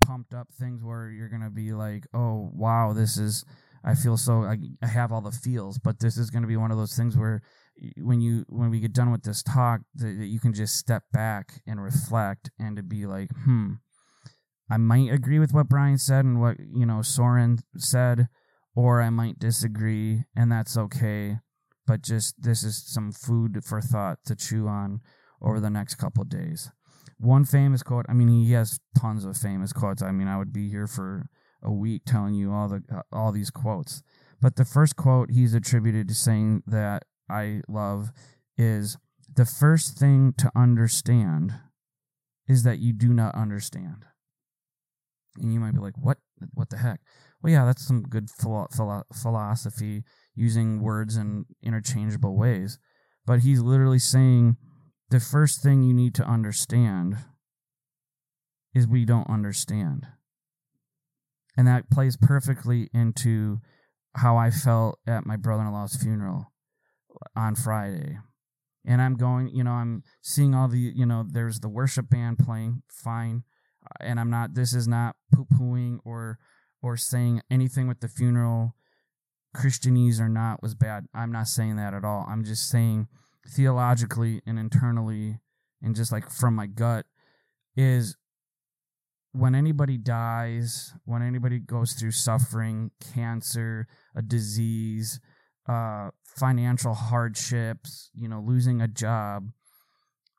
[0.05, 3.43] pumped up things where you're gonna be like, oh wow, this is
[3.83, 6.71] I feel so I, I have all the feels, but this is gonna be one
[6.71, 7.41] of those things where
[7.97, 11.61] when you when we get done with this talk, that you can just step back
[11.67, 13.73] and reflect and to be like, hmm,
[14.69, 18.27] I might agree with what Brian said and what you know Soren said,
[18.75, 21.37] or I might disagree, and that's okay.
[21.87, 25.01] but just this is some food for thought to chew on
[25.41, 26.69] over the next couple days.
[27.19, 30.03] One famous quote, I mean, he has tons of famous quotes.
[30.03, 31.29] I mean, I would be here for
[31.67, 34.01] a week telling you all the uh, all these quotes.
[34.41, 38.11] But the first quote he's attributed to saying that I love
[38.57, 38.97] is
[39.31, 41.53] the first thing to understand
[42.47, 44.05] is that you do not understand.
[45.37, 46.17] And you might be like, "What?
[46.53, 47.01] What the heck?"
[47.41, 50.03] Well, yeah, that's some good philo- philo- philosophy
[50.33, 52.79] using words in interchangeable ways.
[53.25, 54.57] But he's literally saying
[55.09, 57.17] the first thing you need to understand
[58.73, 60.07] is we don't understand.
[61.57, 63.59] And that plays perfectly into
[64.15, 66.51] how I felt at my brother in law's funeral
[67.35, 68.19] on Friday.
[68.85, 72.39] And I'm going, you know, I'm seeing all the, you know, there's the worship band
[72.39, 73.43] playing, fine.
[73.83, 76.37] Uh, and I'm not, this is not poo pooing or,
[76.81, 78.75] or saying anything with the funeral,
[79.55, 81.05] Christianese or not, was bad.
[81.13, 82.25] I'm not saying that at all.
[82.29, 83.07] I'm just saying
[83.47, 85.39] theologically and internally,
[85.81, 87.05] and just like from my gut,
[87.75, 88.15] is
[89.33, 95.19] when anybody dies, when anybody goes through suffering, cancer, a disease,
[95.67, 99.49] uh, financial hardships, you know, losing a job,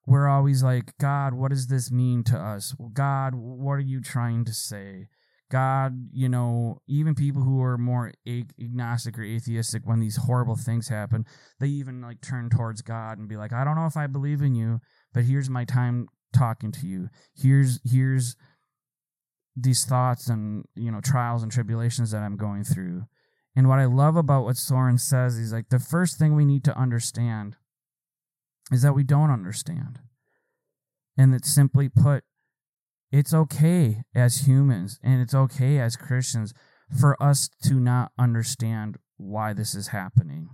[0.07, 2.75] we're always like, God, what does this mean to us?
[2.95, 5.09] God, what are you trying to say?
[5.51, 10.89] God, you know, even people who are more agnostic or atheistic, when these horrible things
[10.89, 11.25] happen,
[11.59, 14.43] they even like turn towards God and be like, I don't know if I believe
[14.43, 14.81] in you,
[15.15, 17.09] but here's my time talking to you.
[17.35, 18.37] Here's here's
[19.63, 23.07] these thoughts and you know trials and tribulations that I'm going through.
[23.57, 26.65] And what I love about what Soren says is like the first thing we need
[26.65, 27.57] to understand
[28.71, 30.01] is that we don't understand.
[31.17, 32.23] And that simply put,
[33.11, 36.55] it's okay as humans and it's okay as Christians
[37.01, 40.51] for us to not understand why this is happening.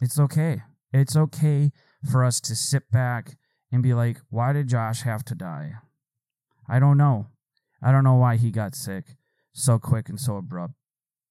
[0.00, 0.62] It's okay.
[0.92, 1.70] It's okay
[2.10, 3.36] for us to sit back
[3.70, 5.74] and be like, why did Josh have to die?
[6.70, 7.26] I don't know.
[7.82, 9.16] I don't know why he got sick
[9.52, 10.74] so quick and so abrupt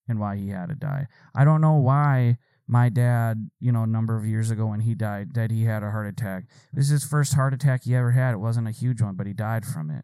[0.08, 1.08] and why he had to die.
[1.34, 4.94] I don't know why my dad, you know, a number of years ago when he
[4.96, 6.44] died, that he had a heart attack.
[6.74, 8.34] This is his first heart attack he ever had.
[8.34, 10.04] It wasn't a huge one, but he died from it.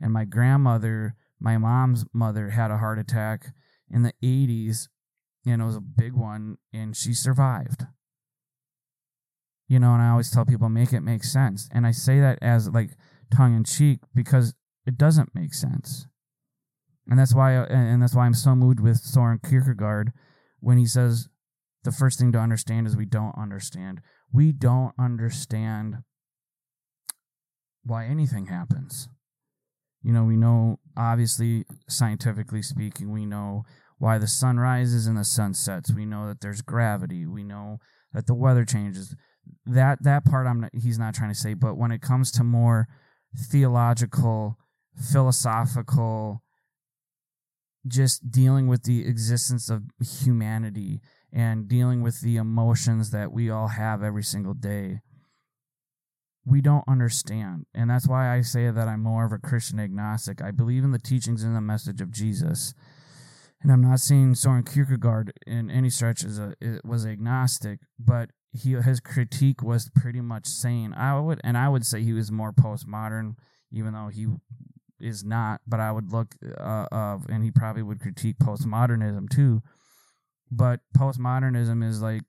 [0.00, 3.54] And my grandmother, my mom's mother, had a heart attack
[3.90, 4.88] in the 80s,
[5.46, 7.86] and it was a big one, and she survived.
[9.68, 11.68] You know, and I always tell people, make it make sense.
[11.72, 12.90] And I say that as like
[13.34, 14.54] tongue in cheek because
[14.86, 16.06] it doesn't make sense.
[17.08, 20.12] And that's why uh, and that's why I'm so moved with Soren Kierkegaard
[20.60, 21.28] when he says
[21.84, 24.00] the first thing to understand is we don't understand.
[24.32, 25.98] We don't understand
[27.84, 29.08] why anything happens.
[30.02, 33.64] You know, we know obviously scientifically speaking, we know
[33.98, 35.92] why the sun rises and the sun sets.
[35.92, 37.26] We know that there's gravity.
[37.26, 37.78] We know
[38.12, 39.14] that the weather changes.
[39.66, 42.44] That that part I'm not, he's not trying to say, but when it comes to
[42.44, 42.88] more
[43.36, 44.58] theological
[44.96, 46.42] philosophical,
[47.86, 51.00] just dealing with the existence of humanity
[51.32, 55.00] and dealing with the emotions that we all have every single day.
[56.46, 57.66] We don't understand.
[57.74, 60.42] And that's why I say that I'm more of a Christian agnostic.
[60.42, 62.74] I believe in the teachings and the message of Jesus.
[63.62, 66.54] And I'm not saying Soren Kierkegaard in any stretch is a
[66.84, 71.86] was agnostic, but he his critique was pretty much saying I would and I would
[71.86, 73.36] say he was more postmodern,
[73.72, 74.26] even though he
[75.04, 79.62] is not, but I would look uh, of, and he probably would critique postmodernism too.
[80.50, 82.22] But postmodernism is like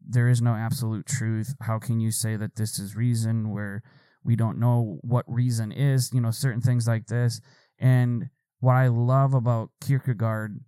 [0.00, 1.54] there is no absolute truth.
[1.60, 3.82] How can you say that this is reason where
[4.24, 6.10] we don't know what reason is?
[6.12, 7.40] You know, certain things like this.
[7.78, 10.60] And what I love about Kierkegaard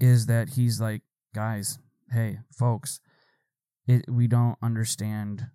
[0.00, 1.02] is that he's like,
[1.34, 1.78] guys,
[2.10, 3.00] hey, folks,
[3.86, 5.46] it, we don't understand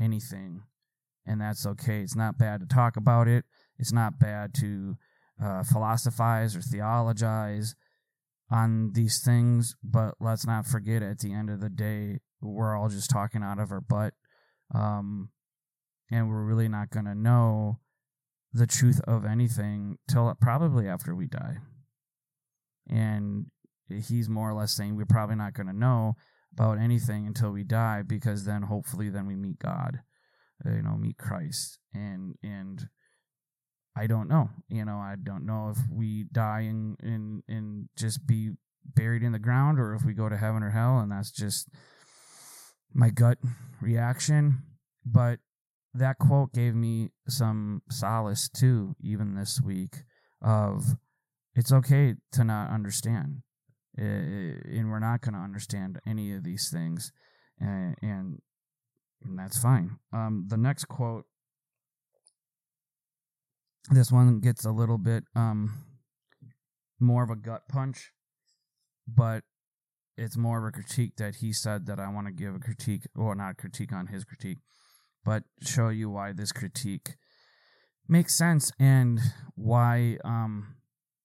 [0.00, 0.62] anything,
[1.26, 2.00] and that's okay.
[2.00, 3.44] It's not bad to talk about it.
[3.82, 4.96] It's not bad to
[5.42, 7.74] uh, philosophize or theologize
[8.48, 12.88] on these things, but let's not forget at the end of the day, we're all
[12.88, 14.14] just talking out of our butt.
[14.72, 15.30] Um,
[16.12, 17.80] and we're really not going to know
[18.52, 21.56] the truth of anything till probably after we die.
[22.88, 23.46] And
[23.88, 26.14] he's more or less saying we're probably not going to know
[26.52, 30.02] about anything until we die because then hopefully then we meet God,
[30.64, 31.80] you know, meet Christ.
[31.92, 32.86] And, and,
[33.96, 34.50] I don't know.
[34.68, 38.52] You know, I don't know if we die and and and just be
[38.84, 41.68] buried in the ground or if we go to heaven or hell and that's just
[42.94, 43.38] my gut
[43.80, 44.62] reaction.
[45.04, 45.40] But
[45.94, 50.04] that quote gave me some solace too, even this week,
[50.40, 50.96] of
[51.54, 53.42] it's okay to not understand.
[53.96, 57.12] and we're not going to understand any of these things,
[57.60, 58.38] and, and,
[59.22, 59.98] and that's fine.
[60.12, 61.26] Um, the next quote,
[63.90, 65.84] this one gets a little bit um,
[67.00, 68.12] more of a gut punch,
[69.06, 69.42] but
[70.16, 73.02] it's more of a critique that he said that I want to give a critique,
[73.16, 74.58] or not a critique on his critique,
[75.24, 77.16] but show you why this critique
[78.08, 79.20] makes sense and
[79.54, 80.76] why um,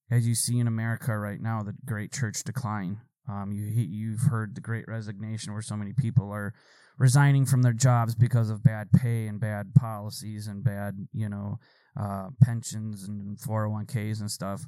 [0.09, 3.01] as you see in America right now, the great church decline.
[3.29, 6.53] Um, you you've heard the Great Resignation, where so many people are
[6.97, 11.59] resigning from their jobs because of bad pay and bad policies and bad you know
[11.99, 14.65] uh, pensions and 401ks and stuff.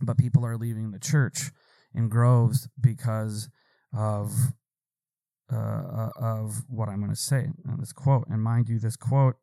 [0.00, 1.50] But people are leaving the church
[1.94, 3.48] in groves because
[3.94, 4.32] of
[5.52, 7.50] uh, uh of what I'm going to say.
[7.64, 9.36] And this quote, and mind you, this quote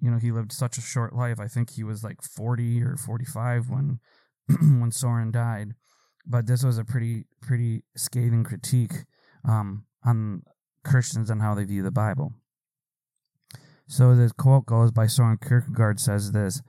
[0.00, 1.40] you know, he lived such a short life.
[1.40, 4.00] I think he was like 40 or 45 when
[4.80, 5.74] when Soren died.
[6.26, 9.04] But this was a pretty pretty scathing critique
[9.48, 10.42] um, on
[10.84, 12.32] Christians and how they view the Bible.
[13.86, 16.60] So this quote goes by Soren Kierkegaard says this: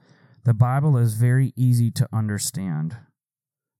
[0.44, 2.96] "The Bible is very easy to understand,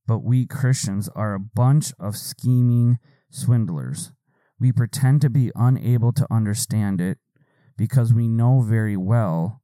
[0.07, 2.99] but we Christians are a bunch of scheming
[3.31, 4.13] swindlers.
[4.59, 7.19] We pretend to be unable to understand it
[7.77, 9.63] because we know very well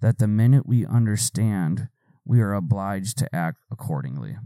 [0.00, 1.88] that the minute we understand,
[2.24, 4.36] we are obliged to act accordingly.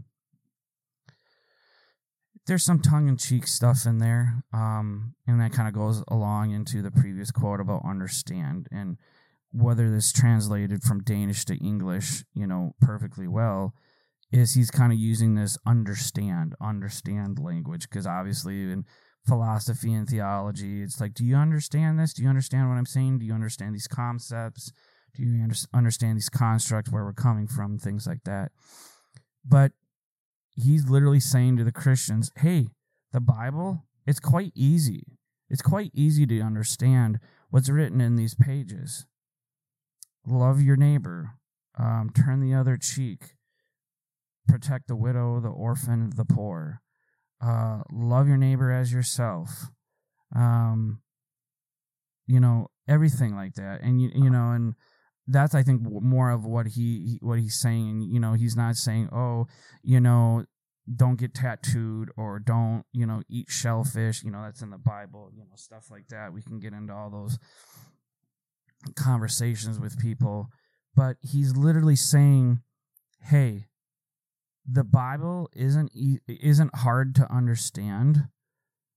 [2.47, 6.51] There's some tongue in cheek stuff in there, um, and that kind of goes along
[6.51, 8.97] into the previous quote about understand and
[9.51, 13.73] whether this translated from Danish to English, you know, perfectly well,
[14.31, 18.85] is he's kind of using this understand, understand language because obviously in
[19.25, 20.81] philosophy and theology.
[20.83, 22.13] It's like, do you understand this?
[22.13, 23.19] Do you understand what I'm saying?
[23.19, 24.71] Do you understand these concepts?
[25.15, 28.51] Do you under- understand these constructs, where we're coming from, things like that?
[29.43, 29.71] But
[30.55, 32.69] he's literally saying to the Christians, hey,
[33.11, 35.17] the Bible, it's quite easy.
[35.49, 39.05] It's quite easy to understand what's written in these pages.
[40.25, 41.31] Love your neighbor,
[41.77, 43.35] um, turn the other cheek,
[44.47, 46.81] protect the widow, the orphan, the poor
[47.41, 49.67] uh, love your neighbor as yourself.
[50.35, 51.01] Um,
[52.27, 54.73] you know everything like that, and you you know, and
[55.27, 58.01] that's I think more of what he what he's saying.
[58.01, 59.47] You know, he's not saying, oh,
[59.83, 60.45] you know,
[60.93, 64.23] don't get tattooed or don't you know eat shellfish.
[64.23, 65.31] You know, that's in the Bible.
[65.33, 66.33] You know, stuff like that.
[66.33, 67.39] We can get into all those
[68.95, 70.49] conversations with people,
[70.95, 72.61] but he's literally saying,
[73.21, 73.65] hey,
[74.69, 75.91] the Bible isn't
[76.27, 78.27] isn't hard to understand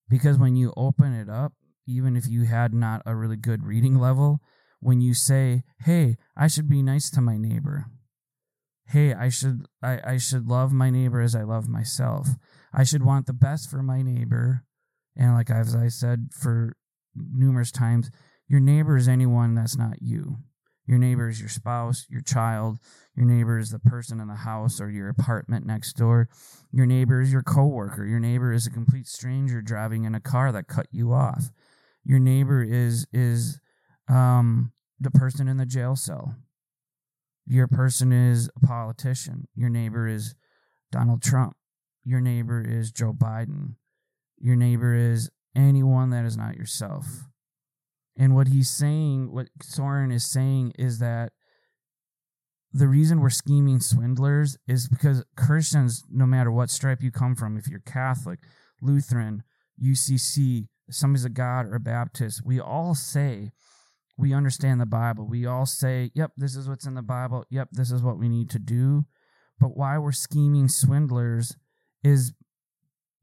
[0.08, 1.52] because when you open it up,
[1.86, 4.40] even if you had not a really good reading level,
[4.80, 7.86] when you say, "Hey, I should be nice to my neighbor,"
[8.86, 12.28] "Hey, I should I, I should love my neighbor as I love myself,"
[12.72, 14.64] "I should want the best for my neighbor,"
[15.16, 16.76] and like as I said for
[17.14, 18.10] numerous times,
[18.46, 20.38] your neighbor is anyone that's not you.
[20.88, 22.78] Your neighbor is your spouse, your child.
[23.14, 26.30] Your neighbor is the person in the house or your apartment next door.
[26.72, 28.06] Your neighbor is your coworker.
[28.06, 31.50] Your neighbor is a complete stranger driving in a car that cut you off.
[32.04, 33.60] Your neighbor is is
[34.08, 36.34] um, the person in the jail cell.
[37.46, 39.48] Your person is a politician.
[39.54, 40.34] Your neighbor is
[40.92, 41.56] Donald Trump.
[42.04, 43.76] Your neighbor is Joe Biden.
[44.38, 47.26] Your neighbor is anyone that is not yourself.
[48.16, 51.32] And what he's saying, what Soren is saying, is that
[52.72, 57.56] the reason we're scheming swindlers is because Christians, no matter what stripe you come from,
[57.56, 58.40] if you're Catholic,
[58.82, 59.42] Lutheran,
[59.82, 63.52] UCC, Assemblies of God, or a Baptist, we all say
[64.18, 65.26] we understand the Bible.
[65.26, 67.44] We all say, yep, this is what's in the Bible.
[67.50, 69.06] Yep, this is what we need to do.
[69.60, 71.56] But why we're scheming swindlers
[72.02, 72.32] is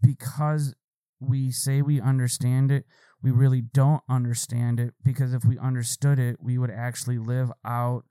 [0.01, 0.73] because
[1.19, 2.85] we say we understand it,
[3.21, 8.05] we really don't understand it because if we understood it, we would actually live out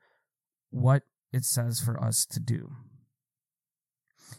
[0.71, 2.71] what it says for us to do.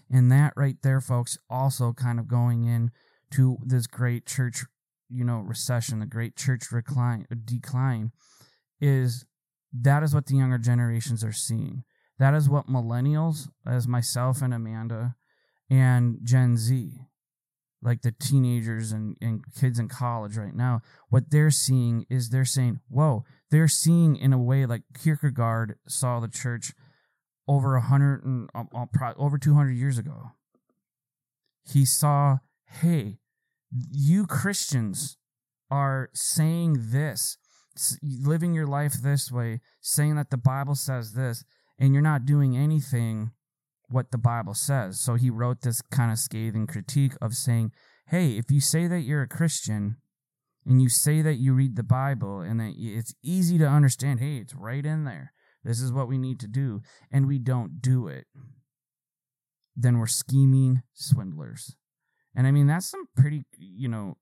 [0.09, 2.91] And that right there, folks, also kind of going in
[3.31, 4.65] to this great church,
[5.09, 8.11] you know, recession, the great church recline, decline,
[8.85, 9.25] is
[9.73, 11.83] that is what the younger generations are seeing.
[12.19, 15.15] That is what millennials, as myself and Amanda,
[15.69, 16.93] and Gen Z,
[17.81, 22.45] like the teenagers and, and kids in college right now, what they're seeing is they're
[22.45, 26.73] saying, whoa, they're seeing in a way like Kierkegaard saw the church
[27.47, 30.31] over a hundred and um, um, over 200 years ago.
[31.67, 33.17] He saw, hey,
[33.91, 35.17] you Christians
[35.69, 37.37] are saying this,
[38.01, 41.43] living your life this way, saying that the Bible says this,
[41.77, 43.31] and you're not doing anything
[43.89, 44.99] what the Bible says.
[44.99, 47.71] So he wrote this kind of scathing critique of saying,
[48.07, 49.97] hey, if you say that you're a Christian
[50.65, 54.37] and you say that you read the Bible and that it's easy to understand, hey,
[54.37, 55.33] it's right in there.
[55.63, 58.27] This is what we need to do, and we don't do it,
[59.75, 61.75] then we're scheming swindlers.
[62.35, 64.17] And I mean, that's some pretty, you know,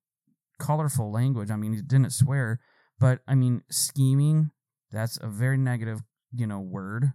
[0.58, 1.52] colorful language.
[1.52, 2.62] I mean, he didn't swear,
[3.04, 4.52] but I mean, scheming,
[4.90, 7.12] that's a very negative, you know, word.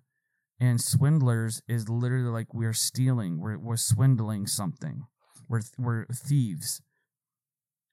[0.61, 5.07] And swindlers is literally like we're stealing, we're, we're swindling something,
[5.49, 6.83] we're, we're thieves.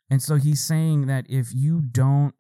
[0.10, 2.36] And so he's saying that if you don't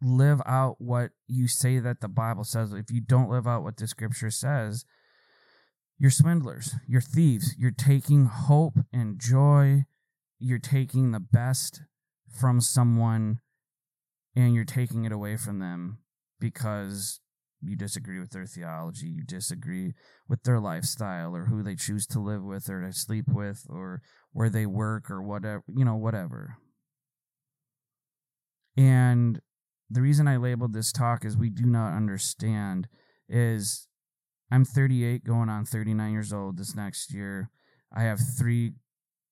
[0.00, 3.76] live out what you say that the Bible says, if you don't live out what
[3.76, 4.86] the scripture says,
[5.98, 9.84] you're swindlers, you're thieves, you're taking hope and joy,
[10.38, 11.82] you're taking the best
[12.32, 13.40] from someone
[14.34, 15.98] and you're taking it away from them
[16.40, 17.20] because
[17.60, 19.94] you disagree with their theology, you disagree
[20.28, 24.02] with their lifestyle or who they choose to live with or to sleep with or
[24.32, 26.56] where they work or whatever, you know, whatever.
[28.76, 29.40] And
[29.90, 32.88] the reason I labeled this talk is we do not understand
[33.28, 33.86] is
[34.50, 37.50] I'm 38 going on 39 years old this next year.
[37.94, 38.72] I have three,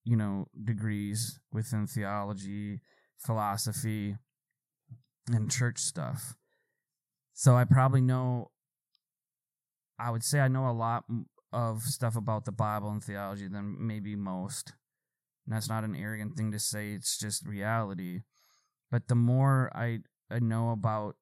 [0.05, 2.81] you know, degrees within theology,
[3.19, 4.17] philosophy,
[5.31, 6.35] and church stuff.
[7.33, 8.51] So I probably know
[10.01, 11.05] I would say I know a lot
[11.53, 14.73] of stuff about the Bible and theology than maybe most.
[15.45, 18.21] And that's not an arrogant thing to say, it's just reality.
[18.91, 21.17] But the more I I know about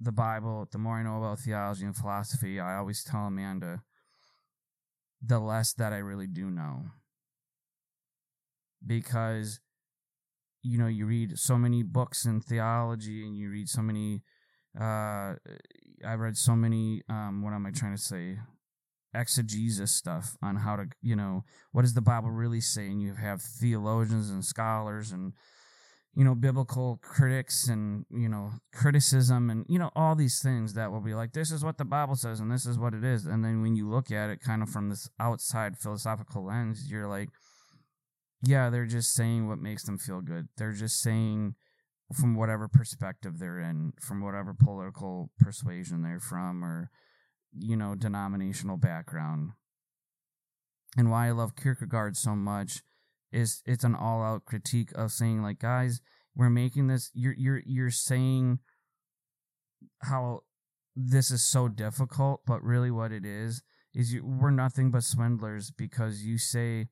[0.00, 3.82] the Bible, the more I know about theology and philosophy, I always tell Amanda
[5.20, 6.86] the less that I really do know.
[8.86, 9.60] Because,
[10.62, 14.22] you know, you read so many books in theology and you read so many,
[14.78, 15.34] uh,
[16.06, 18.38] I've read so many, um, what am I trying to say?
[19.14, 22.86] Exegesis stuff on how to, you know, what does the Bible really say?
[22.86, 25.32] And you have theologians and scholars and,
[26.16, 30.90] you know, biblical critics and, you know, criticism and, you know, all these things that
[30.90, 33.26] will be like, this is what the Bible says and this is what it is.
[33.26, 37.08] And then when you look at it kind of from this outside philosophical lens, you're
[37.08, 37.30] like,
[38.46, 40.48] yeah, they're just saying what makes them feel good.
[40.56, 41.54] They're just saying
[42.12, 46.90] from whatever perspective they're in, from whatever political persuasion they're from or,
[47.58, 49.50] you know, denominational background.
[50.96, 52.82] And why I love Kierkegaard so much
[53.34, 56.00] is it's an all out critique of saying like guys
[56.36, 58.60] we're making this you're you're you're saying
[60.02, 60.40] how
[60.94, 65.72] this is so difficult but really what it is is you, we're nothing but swindlers
[65.72, 66.86] because you say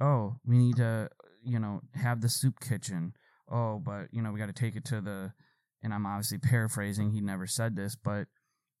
[0.00, 1.08] oh we need to
[1.42, 3.12] you know have the soup kitchen
[3.50, 5.32] oh but you know we got to take it to the
[5.82, 8.26] and i'm obviously paraphrasing he never said this but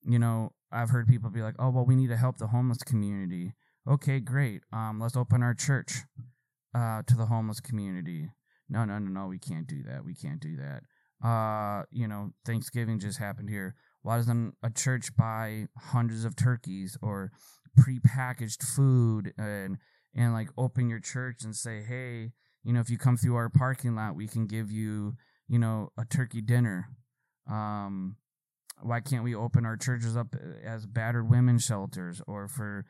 [0.02, 2.82] you know i've heard people be like oh well we need to help the homeless
[2.82, 3.54] community
[3.88, 6.02] okay great um let's open our church
[6.74, 8.30] uh, to the homeless community.
[8.68, 10.04] No, no, no, no, we can't do that.
[10.04, 10.82] We can't do that.
[11.26, 13.74] Uh, you know, Thanksgiving just happened here.
[14.02, 17.30] Why doesn't a church buy hundreds of turkeys or
[17.78, 19.76] prepackaged food and
[20.14, 22.32] and like open your church and say, hey,
[22.62, 25.14] you know, if you come through our parking lot, we can give you,
[25.48, 26.88] you know, a turkey dinner.
[27.50, 28.16] Um,
[28.82, 30.34] why can't we open our churches up
[30.64, 32.84] as battered women shelters or for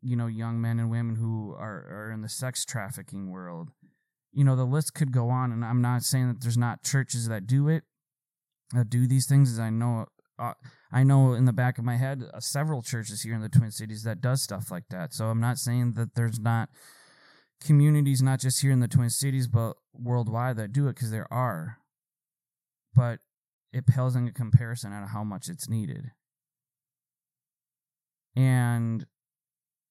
[0.00, 3.70] you know young men and women who are, are in the sex trafficking world
[4.32, 7.28] you know the list could go on and i'm not saying that there's not churches
[7.28, 7.84] that do it
[8.72, 10.06] that do these things as i know
[10.38, 10.52] uh,
[10.92, 13.70] i know in the back of my head uh, several churches here in the twin
[13.70, 15.12] cities that does stuff like that.
[15.12, 16.68] So i'm not saying that there's not
[17.60, 21.32] communities not just here in the twin cities but worldwide that do it because there
[21.32, 21.78] are.
[22.94, 23.20] But
[23.72, 26.12] it pales in comparison at how much it's needed.
[28.34, 29.06] And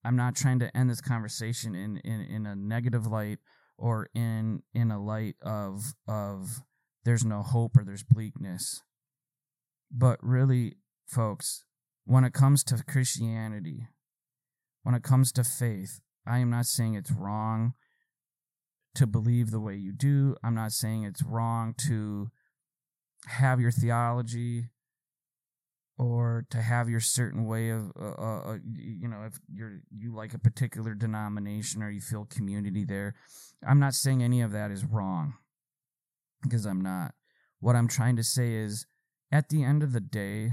[0.03, 3.39] I'm not trying to end this conversation in, in, in a negative light
[3.77, 6.61] or in in a light of of
[7.03, 8.81] there's no hope or there's bleakness.
[9.91, 10.75] But really,
[11.07, 11.63] folks,
[12.05, 13.87] when it comes to Christianity,
[14.83, 17.73] when it comes to faith, I am not saying it's wrong
[18.95, 20.35] to believe the way you do.
[20.43, 22.29] I'm not saying it's wrong to
[23.27, 24.69] have your theology
[25.97, 30.13] or to have your certain way of uh, uh, uh you know if you're you
[30.13, 33.15] like a particular denomination or you feel community there
[33.65, 35.35] i'm not saying any of that is wrong
[36.43, 37.13] because i'm not
[37.59, 38.85] what i'm trying to say is
[39.31, 40.51] at the end of the day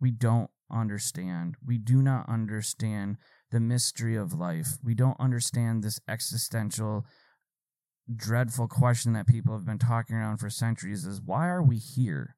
[0.00, 3.16] we don't understand we do not understand
[3.50, 7.04] the mystery of life we don't understand this existential
[8.14, 12.36] dreadful question that people have been talking around for centuries is why are we here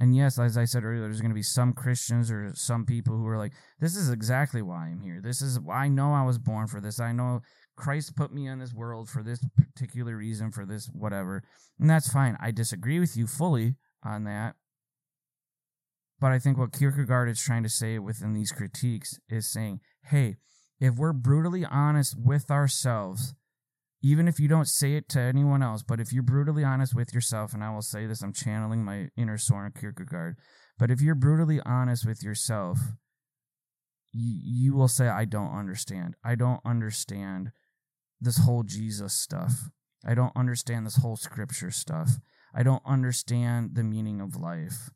[0.00, 3.16] And yes, as I said earlier, there's going to be some Christians or some people
[3.16, 5.20] who are like, this is exactly why I'm here.
[5.22, 6.98] This is, why I know I was born for this.
[6.98, 7.42] I know
[7.76, 11.42] Christ put me in this world for this particular reason, for this whatever.
[11.78, 12.36] And that's fine.
[12.40, 14.56] I disagree with you fully on that.
[16.20, 20.36] But I think what Kierkegaard is trying to say within these critiques is saying, hey,
[20.78, 23.34] if we're brutally honest with ourselves,
[24.02, 27.14] even if you don't say it to anyone else, but if you're brutally honest with
[27.14, 30.36] yourself, and I will say this, I'm channeling my inner Soren Kierkegaard,
[30.78, 32.78] but if you're brutally honest with yourself,
[34.12, 36.14] you, you will say, I don't understand.
[36.24, 37.52] I don't understand
[38.22, 39.68] this whole Jesus stuff.
[40.04, 42.18] I don't understand this whole scripture stuff.
[42.54, 44.90] I don't understand the meaning of life.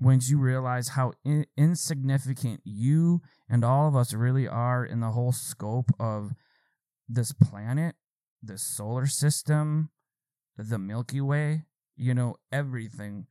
[0.00, 5.10] Once you realize how in- insignificant you and all of us really are in the
[5.10, 6.32] whole scope of
[7.08, 7.94] this planet
[8.42, 9.90] the solar system,
[10.56, 11.64] the Milky Way,
[11.96, 13.26] you know, everything.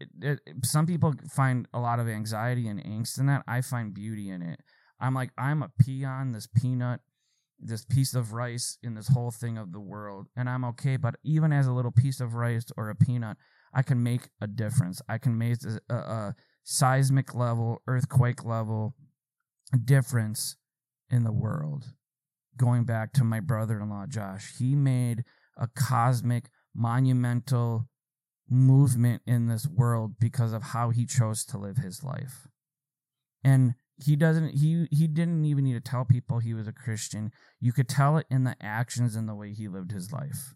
[0.00, 3.42] It, it, some people find a lot of anxiety and angst in that.
[3.46, 4.60] I find beauty in it.
[5.00, 7.00] I'm like, I'm a peon, this peanut,
[7.64, 10.96] this piece of rice in this whole thing of the world, and I'm okay.
[10.96, 13.36] But even as a little piece of rice or a peanut,
[13.72, 15.02] I can make a difference.
[15.08, 15.58] I can make
[15.90, 18.94] a, a seismic level, earthquake level
[19.84, 20.56] difference
[21.10, 21.86] in the world
[22.56, 25.24] going back to my brother in law, Josh, he made
[25.56, 27.88] a cosmic, monumental
[28.48, 32.48] movement in this world because of how he chose to live his life.
[33.42, 37.30] And he doesn't he he didn't even need to tell people he was a Christian.
[37.60, 40.54] You could tell it in the actions and the way he lived his life.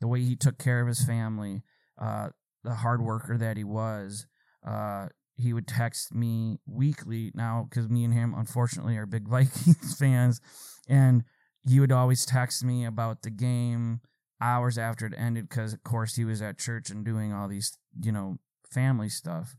[0.00, 1.62] The way he took care of his family,
[2.00, 2.30] uh,
[2.64, 4.26] the hard worker that he was.
[4.66, 9.96] Uh, he would text me weekly now because me and him unfortunately are big Vikings
[9.98, 10.40] fans
[10.88, 11.24] and
[11.66, 14.00] he would always text me about the game
[14.40, 17.76] hours after it ended because of course he was at church and doing all these
[18.02, 18.36] you know
[18.70, 19.56] family stuff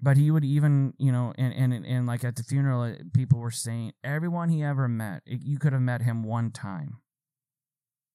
[0.00, 3.38] but he would even you know and and, and like at the funeral uh, people
[3.38, 6.98] were saying everyone he ever met you could have met him one time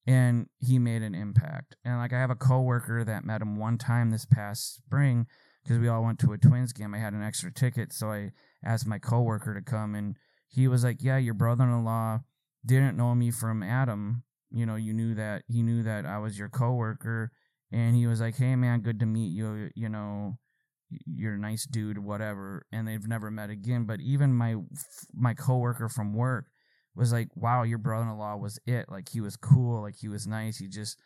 [0.07, 3.77] and he made an impact and like i have a coworker that met him one
[3.77, 5.27] time this past spring
[5.63, 8.31] because we all went to a twins game i had an extra ticket so i
[8.63, 10.15] asked my coworker to come and
[10.51, 12.19] he was like, "Yeah, your brother-in-law
[12.65, 14.23] didn't know me from Adam.
[14.51, 17.31] You know, you knew that he knew that I was your coworker,
[17.71, 19.71] and he was like, "Hey, man, good to meet you.
[19.75, 20.37] You know,
[21.05, 23.85] you're a nice dude, whatever." And they've never met again.
[23.85, 24.55] But even my
[25.13, 26.47] my coworker from work
[26.95, 28.89] was like, "Wow, your brother-in-law was it.
[28.89, 29.81] Like he was cool.
[29.81, 30.57] Like he was nice.
[30.57, 30.99] He just,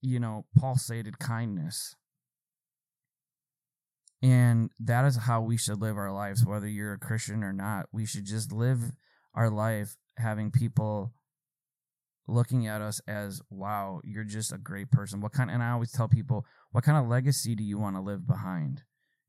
[0.00, 1.94] you know, pulsated kindness."
[4.22, 7.86] And that is how we should live our lives, whether you're a Christian or not.
[7.92, 8.92] We should just live
[9.34, 11.12] our life having people
[12.28, 15.20] looking at us as, wow, you're just a great person.
[15.20, 18.02] What kind, and I always tell people, what kind of legacy do you want to
[18.02, 18.82] live behind?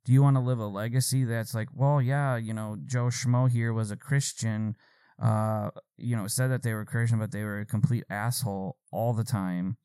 [0.06, 3.50] Do you want to live a legacy that's like, well, yeah, you know, Joe Schmo
[3.52, 4.76] here was a Christian,
[5.22, 9.14] uh, you know, said that they were Christian, but they were a complete asshole all
[9.14, 9.78] the time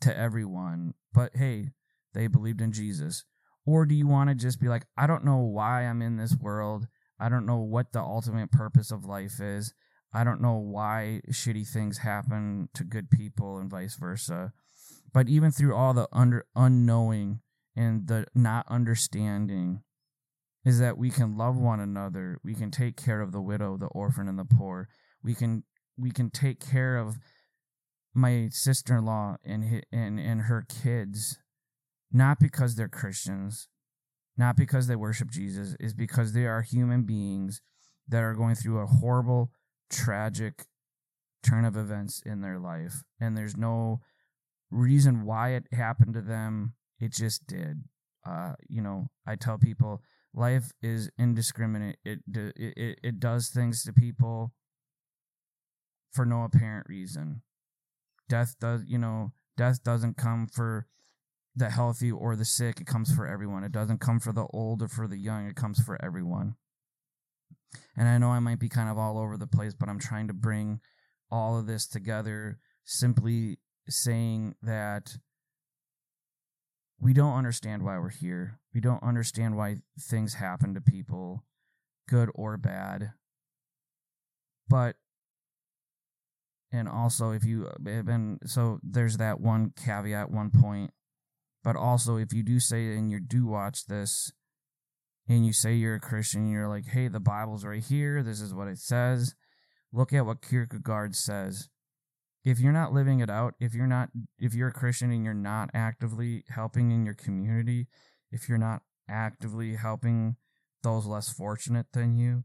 [0.00, 0.94] to everyone.
[1.12, 1.70] But hey,
[2.12, 3.24] they believed in Jesus.
[3.64, 6.36] Or do you want to just be like, I don't know why I'm in this
[6.36, 6.86] world.
[7.18, 9.74] I don't know what the ultimate purpose of life is.
[10.16, 14.52] I don't know why shitty things happen to good people and vice versa.
[15.12, 17.40] But even through all the under unknowing
[17.76, 19.82] and the not understanding
[20.64, 22.38] is that we can love one another.
[22.42, 24.88] We can take care of the widow, the orphan and the poor.
[25.22, 25.64] We can
[25.98, 27.16] we can take care of
[28.14, 31.38] my sister-in-law and and and her kids
[32.10, 33.68] not because they're Christians,
[34.38, 37.60] not because they worship Jesus, is because they are human beings
[38.08, 39.50] that are going through a horrible,
[39.90, 40.66] tragic
[41.42, 43.02] turn of events in their life.
[43.20, 44.00] And there's no
[44.70, 46.74] reason why it happened to them.
[46.98, 47.84] It just did.
[48.26, 50.02] Uh, you know, I tell people
[50.34, 51.98] life is indiscriminate.
[52.04, 54.52] It, it, it does things to people
[56.12, 57.42] for no apparent reason.
[58.28, 60.86] Death does, you know, death doesn't come for
[61.54, 62.80] the healthy or the sick.
[62.80, 63.64] It comes for everyone.
[63.64, 65.46] It doesn't come for the old or for the young.
[65.46, 66.56] It comes for everyone.
[67.96, 70.28] And I know I might be kind of all over the place, but I'm trying
[70.28, 70.80] to bring
[71.30, 73.58] all of this together simply
[73.88, 75.16] saying that
[77.00, 78.58] we don't understand why we're here.
[78.74, 81.44] We don't understand why things happen to people,
[82.08, 83.12] good or bad.
[84.68, 84.96] But
[86.72, 90.90] and also if you and so there's that one caveat one point
[91.66, 94.30] but also, if you do say and you do watch this,
[95.28, 98.22] and you say you're a Christian, you're like, hey, the Bible's right here.
[98.22, 99.34] This is what it says.
[99.92, 101.68] Look at what Kierkegaard says.
[102.44, 105.34] if you're not living it out, if you're not if you're a Christian and you're
[105.34, 107.88] not actively helping in your community,
[108.30, 110.36] if you're not actively helping
[110.84, 112.44] those less fortunate than you,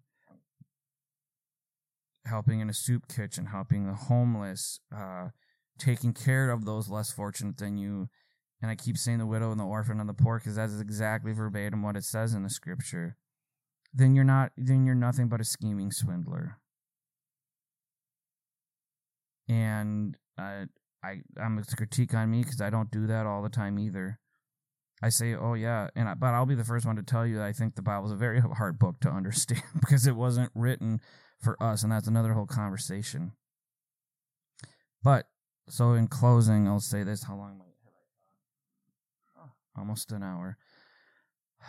[2.25, 5.29] helping in a soup kitchen, helping the homeless, uh,
[5.77, 8.09] taking care of those less fortunate than you.
[8.61, 11.33] And I keep saying the widow and the orphan and the poor because that's exactly
[11.33, 13.17] verbatim what it says in the scripture.
[13.93, 14.51] Then you're not.
[14.55, 16.59] Then you're nothing but a scheming swindler.
[19.49, 20.65] And uh,
[21.03, 24.19] I, I'm a critique on me because I don't do that all the time either.
[25.03, 27.37] I say, oh yeah, and I, but I'll be the first one to tell you
[27.37, 30.51] that I think the Bible is a very hard book to understand because it wasn't
[30.53, 31.01] written
[31.39, 33.33] for us, and that's another whole conversation.
[35.03, 35.25] But
[35.67, 37.70] so in closing, I'll say this: How long have I?
[39.77, 40.57] Almost an hour.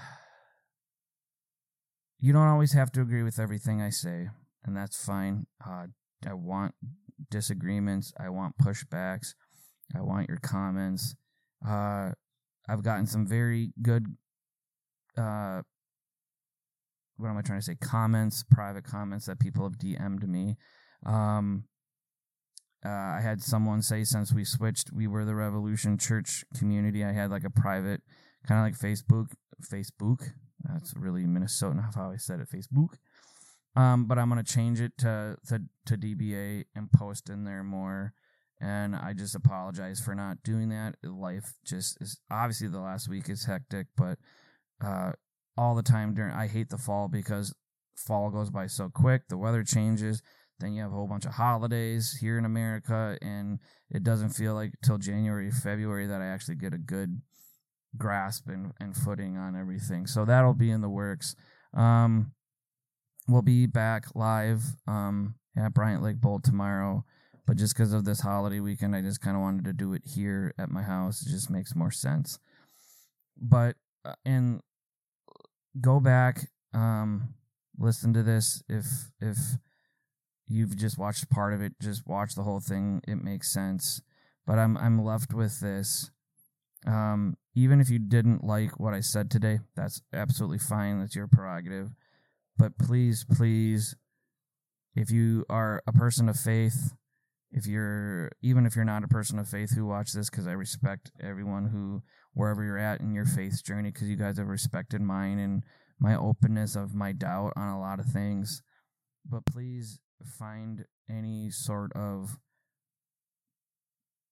[2.25, 4.29] You don't always have to agree with everything I say,
[4.65, 5.49] and that's fine.
[5.61, 5.87] Uh,
[6.25, 6.77] I want
[7.33, 8.13] disagreements.
[8.17, 9.35] I want pushbacks.
[9.93, 11.17] I want your comments.
[11.67, 12.13] Uh,
[12.69, 14.07] I've gotten some very good
[15.19, 15.63] uh,
[17.17, 17.77] what am I trying to say?
[17.77, 20.57] Comments, private comments that people have DM'd me.
[21.07, 21.65] Um,
[22.85, 27.05] uh, I had someone say since we switched, we were the Revolution Church community.
[27.05, 28.03] I had like a private,
[28.47, 29.29] kind of like Facebook,
[29.71, 30.31] Facebook.
[30.65, 32.95] That's really Minnesotan how I said it, Facebook.
[33.75, 38.13] Um, but I'm gonna change it to, to to DBA and post in there more.
[38.61, 40.97] And I just apologize for not doing that.
[41.03, 44.19] Life just is obviously the last week is hectic, but
[44.85, 45.13] uh,
[45.57, 47.55] all the time during I hate the fall because
[47.97, 49.23] fall goes by so quick.
[49.29, 50.23] The weather changes.
[50.63, 53.59] Then you have a whole bunch of holidays here in America, and
[53.91, 57.21] it doesn't feel like till January, February that I actually get a good
[57.97, 60.07] grasp and, and footing on everything.
[60.07, 61.35] So that'll be in the works.
[61.75, 62.33] Um,
[63.29, 67.05] we'll be back live um, at Bryant Lake Bowl tomorrow,
[67.47, 70.03] but just because of this holiday weekend, I just kind of wanted to do it
[70.07, 71.27] here at my house.
[71.27, 72.39] It just makes more sense.
[73.37, 74.61] But uh, and
[75.81, 77.35] go back, um,
[77.79, 78.63] listen to this.
[78.69, 78.87] If
[79.21, 79.37] if
[80.47, 83.01] you've just watched part of it, just watch the whole thing.
[83.07, 84.03] It makes sense.
[84.47, 86.11] But I'm I'm left with this.
[86.87, 90.99] Um, even if you didn't like what I said today, that's absolutely fine.
[90.99, 91.91] That's your prerogative.
[92.59, 93.95] But please, please,
[94.95, 96.93] if you are a person of faith,
[97.53, 100.53] if you're even if you're not a person of faith who watch this, because I
[100.53, 102.03] respect everyone who
[102.35, 105.63] wherever you're at in your faith journey because you guys have respected mine and
[105.99, 108.63] my openness of my doubt on a lot of things.
[109.25, 112.39] But please find any sort of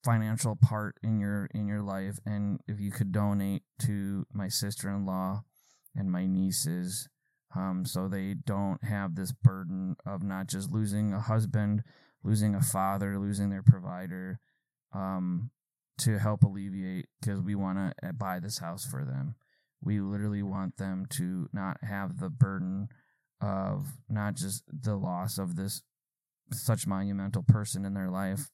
[0.05, 5.43] financial part in your in your life and if you could donate to my sister-in-law
[5.95, 7.09] and my nieces
[7.55, 11.83] um, so they don't have this burden of not just losing a husband
[12.25, 14.41] losing a father losing their provider
[14.95, 15.51] um,
[16.01, 19.35] to help alleviate because we want to uh, buy this house for them.
[19.83, 22.89] We literally want them to not have the burden
[23.41, 25.83] of not just the loss of this
[26.53, 28.51] such monumental person in their life,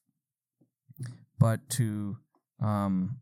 [1.39, 2.17] but to
[2.61, 3.21] um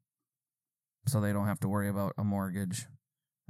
[1.08, 2.86] so they don't have to worry about a mortgage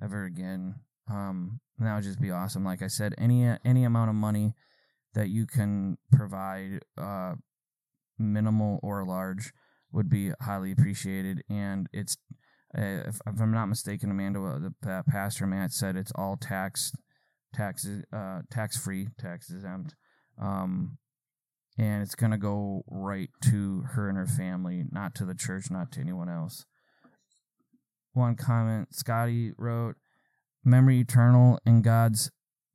[0.01, 0.75] ever again.
[1.09, 2.63] Um that would just be awesome.
[2.63, 4.55] Like I said, any any amount of money
[5.15, 7.33] that you can provide, uh,
[8.19, 9.51] minimal or large,
[9.91, 11.41] would be highly appreciated.
[11.49, 12.17] And it's,
[12.77, 16.91] uh, if, if, I'm not mistaken, Amanda, the uh, pastor Matt said it's all tax,
[17.55, 19.95] taxes, uh, tax free, tax exempt.
[20.41, 20.97] Um,
[21.77, 25.91] and it's to go right to her and her family, not to the church, not
[25.93, 26.65] to anyone else.
[28.13, 29.95] One comment Scotty wrote,
[30.63, 32.31] Memory eternal and God's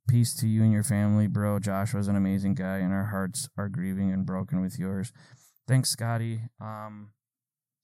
[0.07, 1.59] peace to you and your family, bro.
[1.59, 5.11] Josh was an amazing guy, and our hearts are grieving and broken with yours
[5.71, 6.41] thanks, Scotty.
[6.59, 7.11] Um,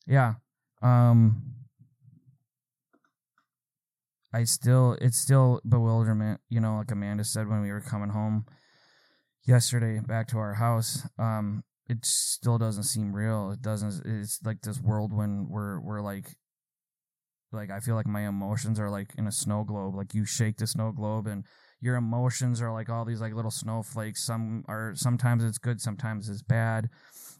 [0.05, 0.33] yeah.
[0.81, 1.41] Um,
[4.37, 8.45] I still, it's still bewilderment, you know, like Amanda said when we were coming home
[9.45, 11.07] yesterday back to our house.
[11.17, 13.51] Um, it still doesn't seem real.
[13.51, 16.35] It doesn't, it's like this whirlwind where we're like,
[17.51, 19.95] like I feel like my emotions are like in a snow globe.
[19.95, 21.45] Like you shake the snow globe and
[21.79, 24.23] your emotions are like all these like little snowflakes.
[24.23, 26.89] Some are sometimes it's good, sometimes it's bad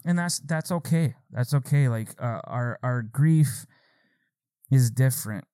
[0.05, 1.15] and that's that's okay.
[1.31, 1.89] That's okay.
[1.89, 3.65] Like uh, our our grief
[4.71, 5.45] is different,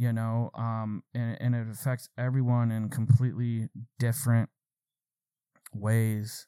[0.00, 4.48] you know, um, and and it affects everyone in completely different
[5.74, 6.46] ways,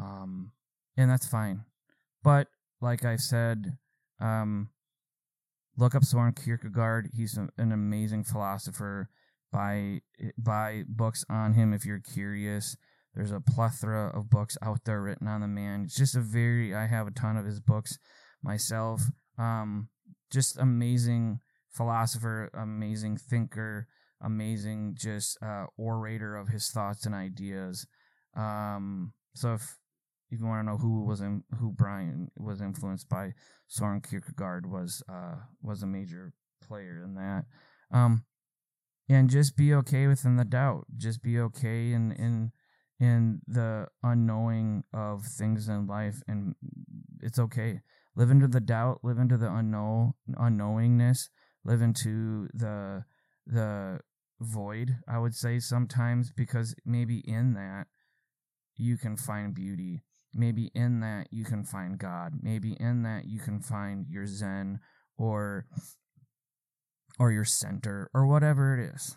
[0.00, 0.52] um,
[0.96, 1.64] and that's fine.
[2.24, 2.46] But
[2.80, 3.76] like I said,
[4.18, 4.70] um,
[5.76, 7.10] look up Soren Kierkegaard.
[7.14, 9.10] He's a, an amazing philosopher.
[9.52, 10.00] Buy
[10.38, 12.78] buy books on him if you're curious.
[13.14, 15.82] There's a plethora of books out there written on the man.
[15.84, 17.98] It's just a very, I have a ton of his books
[18.42, 19.02] myself.
[19.36, 19.88] Um,
[20.30, 21.40] just amazing
[21.70, 23.86] philosopher, amazing thinker,
[24.22, 27.86] amazing just uh, orator of his thoughts and ideas.
[28.36, 29.76] Um, so if
[30.30, 33.32] you want to know who was in, who Brian was influenced by,
[33.66, 36.32] Soren Kierkegaard was uh, was a major
[36.66, 37.44] player in that.
[37.92, 38.24] Um,
[39.08, 40.86] and just be okay within the doubt.
[40.96, 42.52] Just be okay in in
[43.00, 46.54] in the unknowing of things in life, and
[47.20, 47.80] it's okay.
[48.14, 49.00] Live into the doubt.
[49.02, 51.28] Live into the unknown unknowingness.
[51.64, 53.04] Live into the
[53.46, 54.00] the
[54.40, 54.96] void.
[55.08, 57.86] I would say sometimes because maybe in that
[58.76, 60.02] you can find beauty.
[60.32, 62.34] Maybe in that you can find God.
[62.40, 64.78] Maybe in that you can find your Zen
[65.18, 65.66] or
[67.18, 69.16] or your center or whatever it is.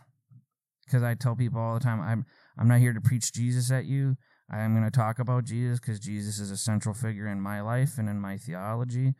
[0.86, 2.26] Because I tell people all the time, I'm
[2.58, 4.18] I'm not here to preach Jesus at you.
[4.52, 7.62] I am going to talk about Jesus because Jesus is a central figure in my
[7.62, 9.14] life and in my theology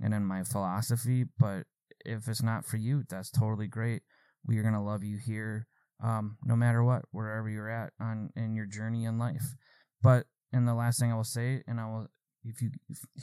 [0.00, 1.24] and in my philosophy.
[1.38, 1.64] But
[2.08, 4.02] if it's not for you, that's totally great.
[4.46, 5.66] We are to love you here,
[6.02, 9.54] um, no matter what, wherever you're at on in your journey in life.
[10.02, 12.06] But and the last thing I will say, and I will,
[12.44, 12.70] if you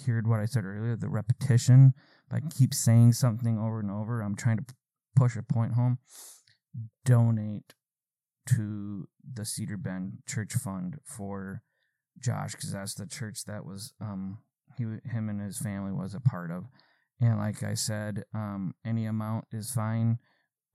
[0.05, 1.93] heard what I said earlier, the repetition.
[2.29, 4.65] If I keep saying something over and over, I'm trying to
[5.15, 5.99] push a point home,
[7.03, 7.73] donate
[8.49, 11.63] to the Cedar Bend Church Fund for
[12.19, 14.39] Josh because that's the church that was um
[14.77, 16.65] he him and his family was a part of.
[17.21, 20.19] And like I said, um, any amount is fine.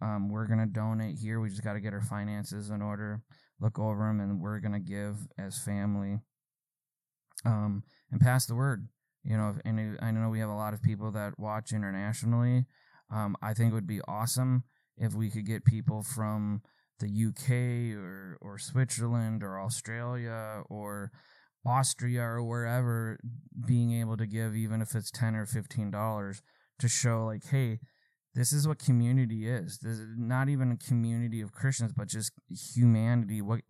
[0.00, 1.40] Um, we're gonna donate here.
[1.40, 3.22] We just got to get our finances in order,
[3.60, 6.20] look over them, and we're gonna give as family.
[7.44, 8.88] Um, and pass the word.
[9.22, 12.64] You know, and I know we have a lot of people that watch internationally.
[13.10, 14.64] Um, I think it would be awesome
[14.96, 16.62] if we could get people from
[17.00, 21.10] the UK or or Switzerland or Australia or
[21.66, 23.18] Austria or wherever
[23.66, 26.42] being able to give even if it's 10 or 15 dollars
[26.78, 27.78] to show like hey
[28.34, 32.32] this is what community is this is not even a community of Christians but just
[32.74, 33.60] humanity what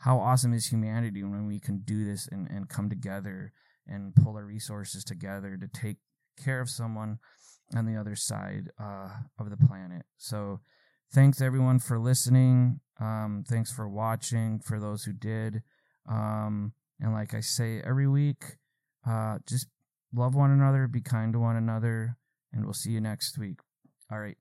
[0.00, 3.52] how awesome is humanity when we can do this and, and come together
[3.86, 5.96] and pull our resources together to take
[6.42, 7.18] care of someone
[7.74, 10.04] on the other side uh, of the planet.
[10.16, 10.60] So,
[11.12, 12.80] thanks everyone for listening.
[13.00, 14.60] Um, thanks for watching.
[14.60, 15.62] For those who did,
[16.08, 18.56] um, and like I say every week,
[19.08, 19.66] uh, just
[20.14, 22.16] love one another, be kind to one another,
[22.52, 23.60] and we'll see you next week.
[24.10, 24.36] All right.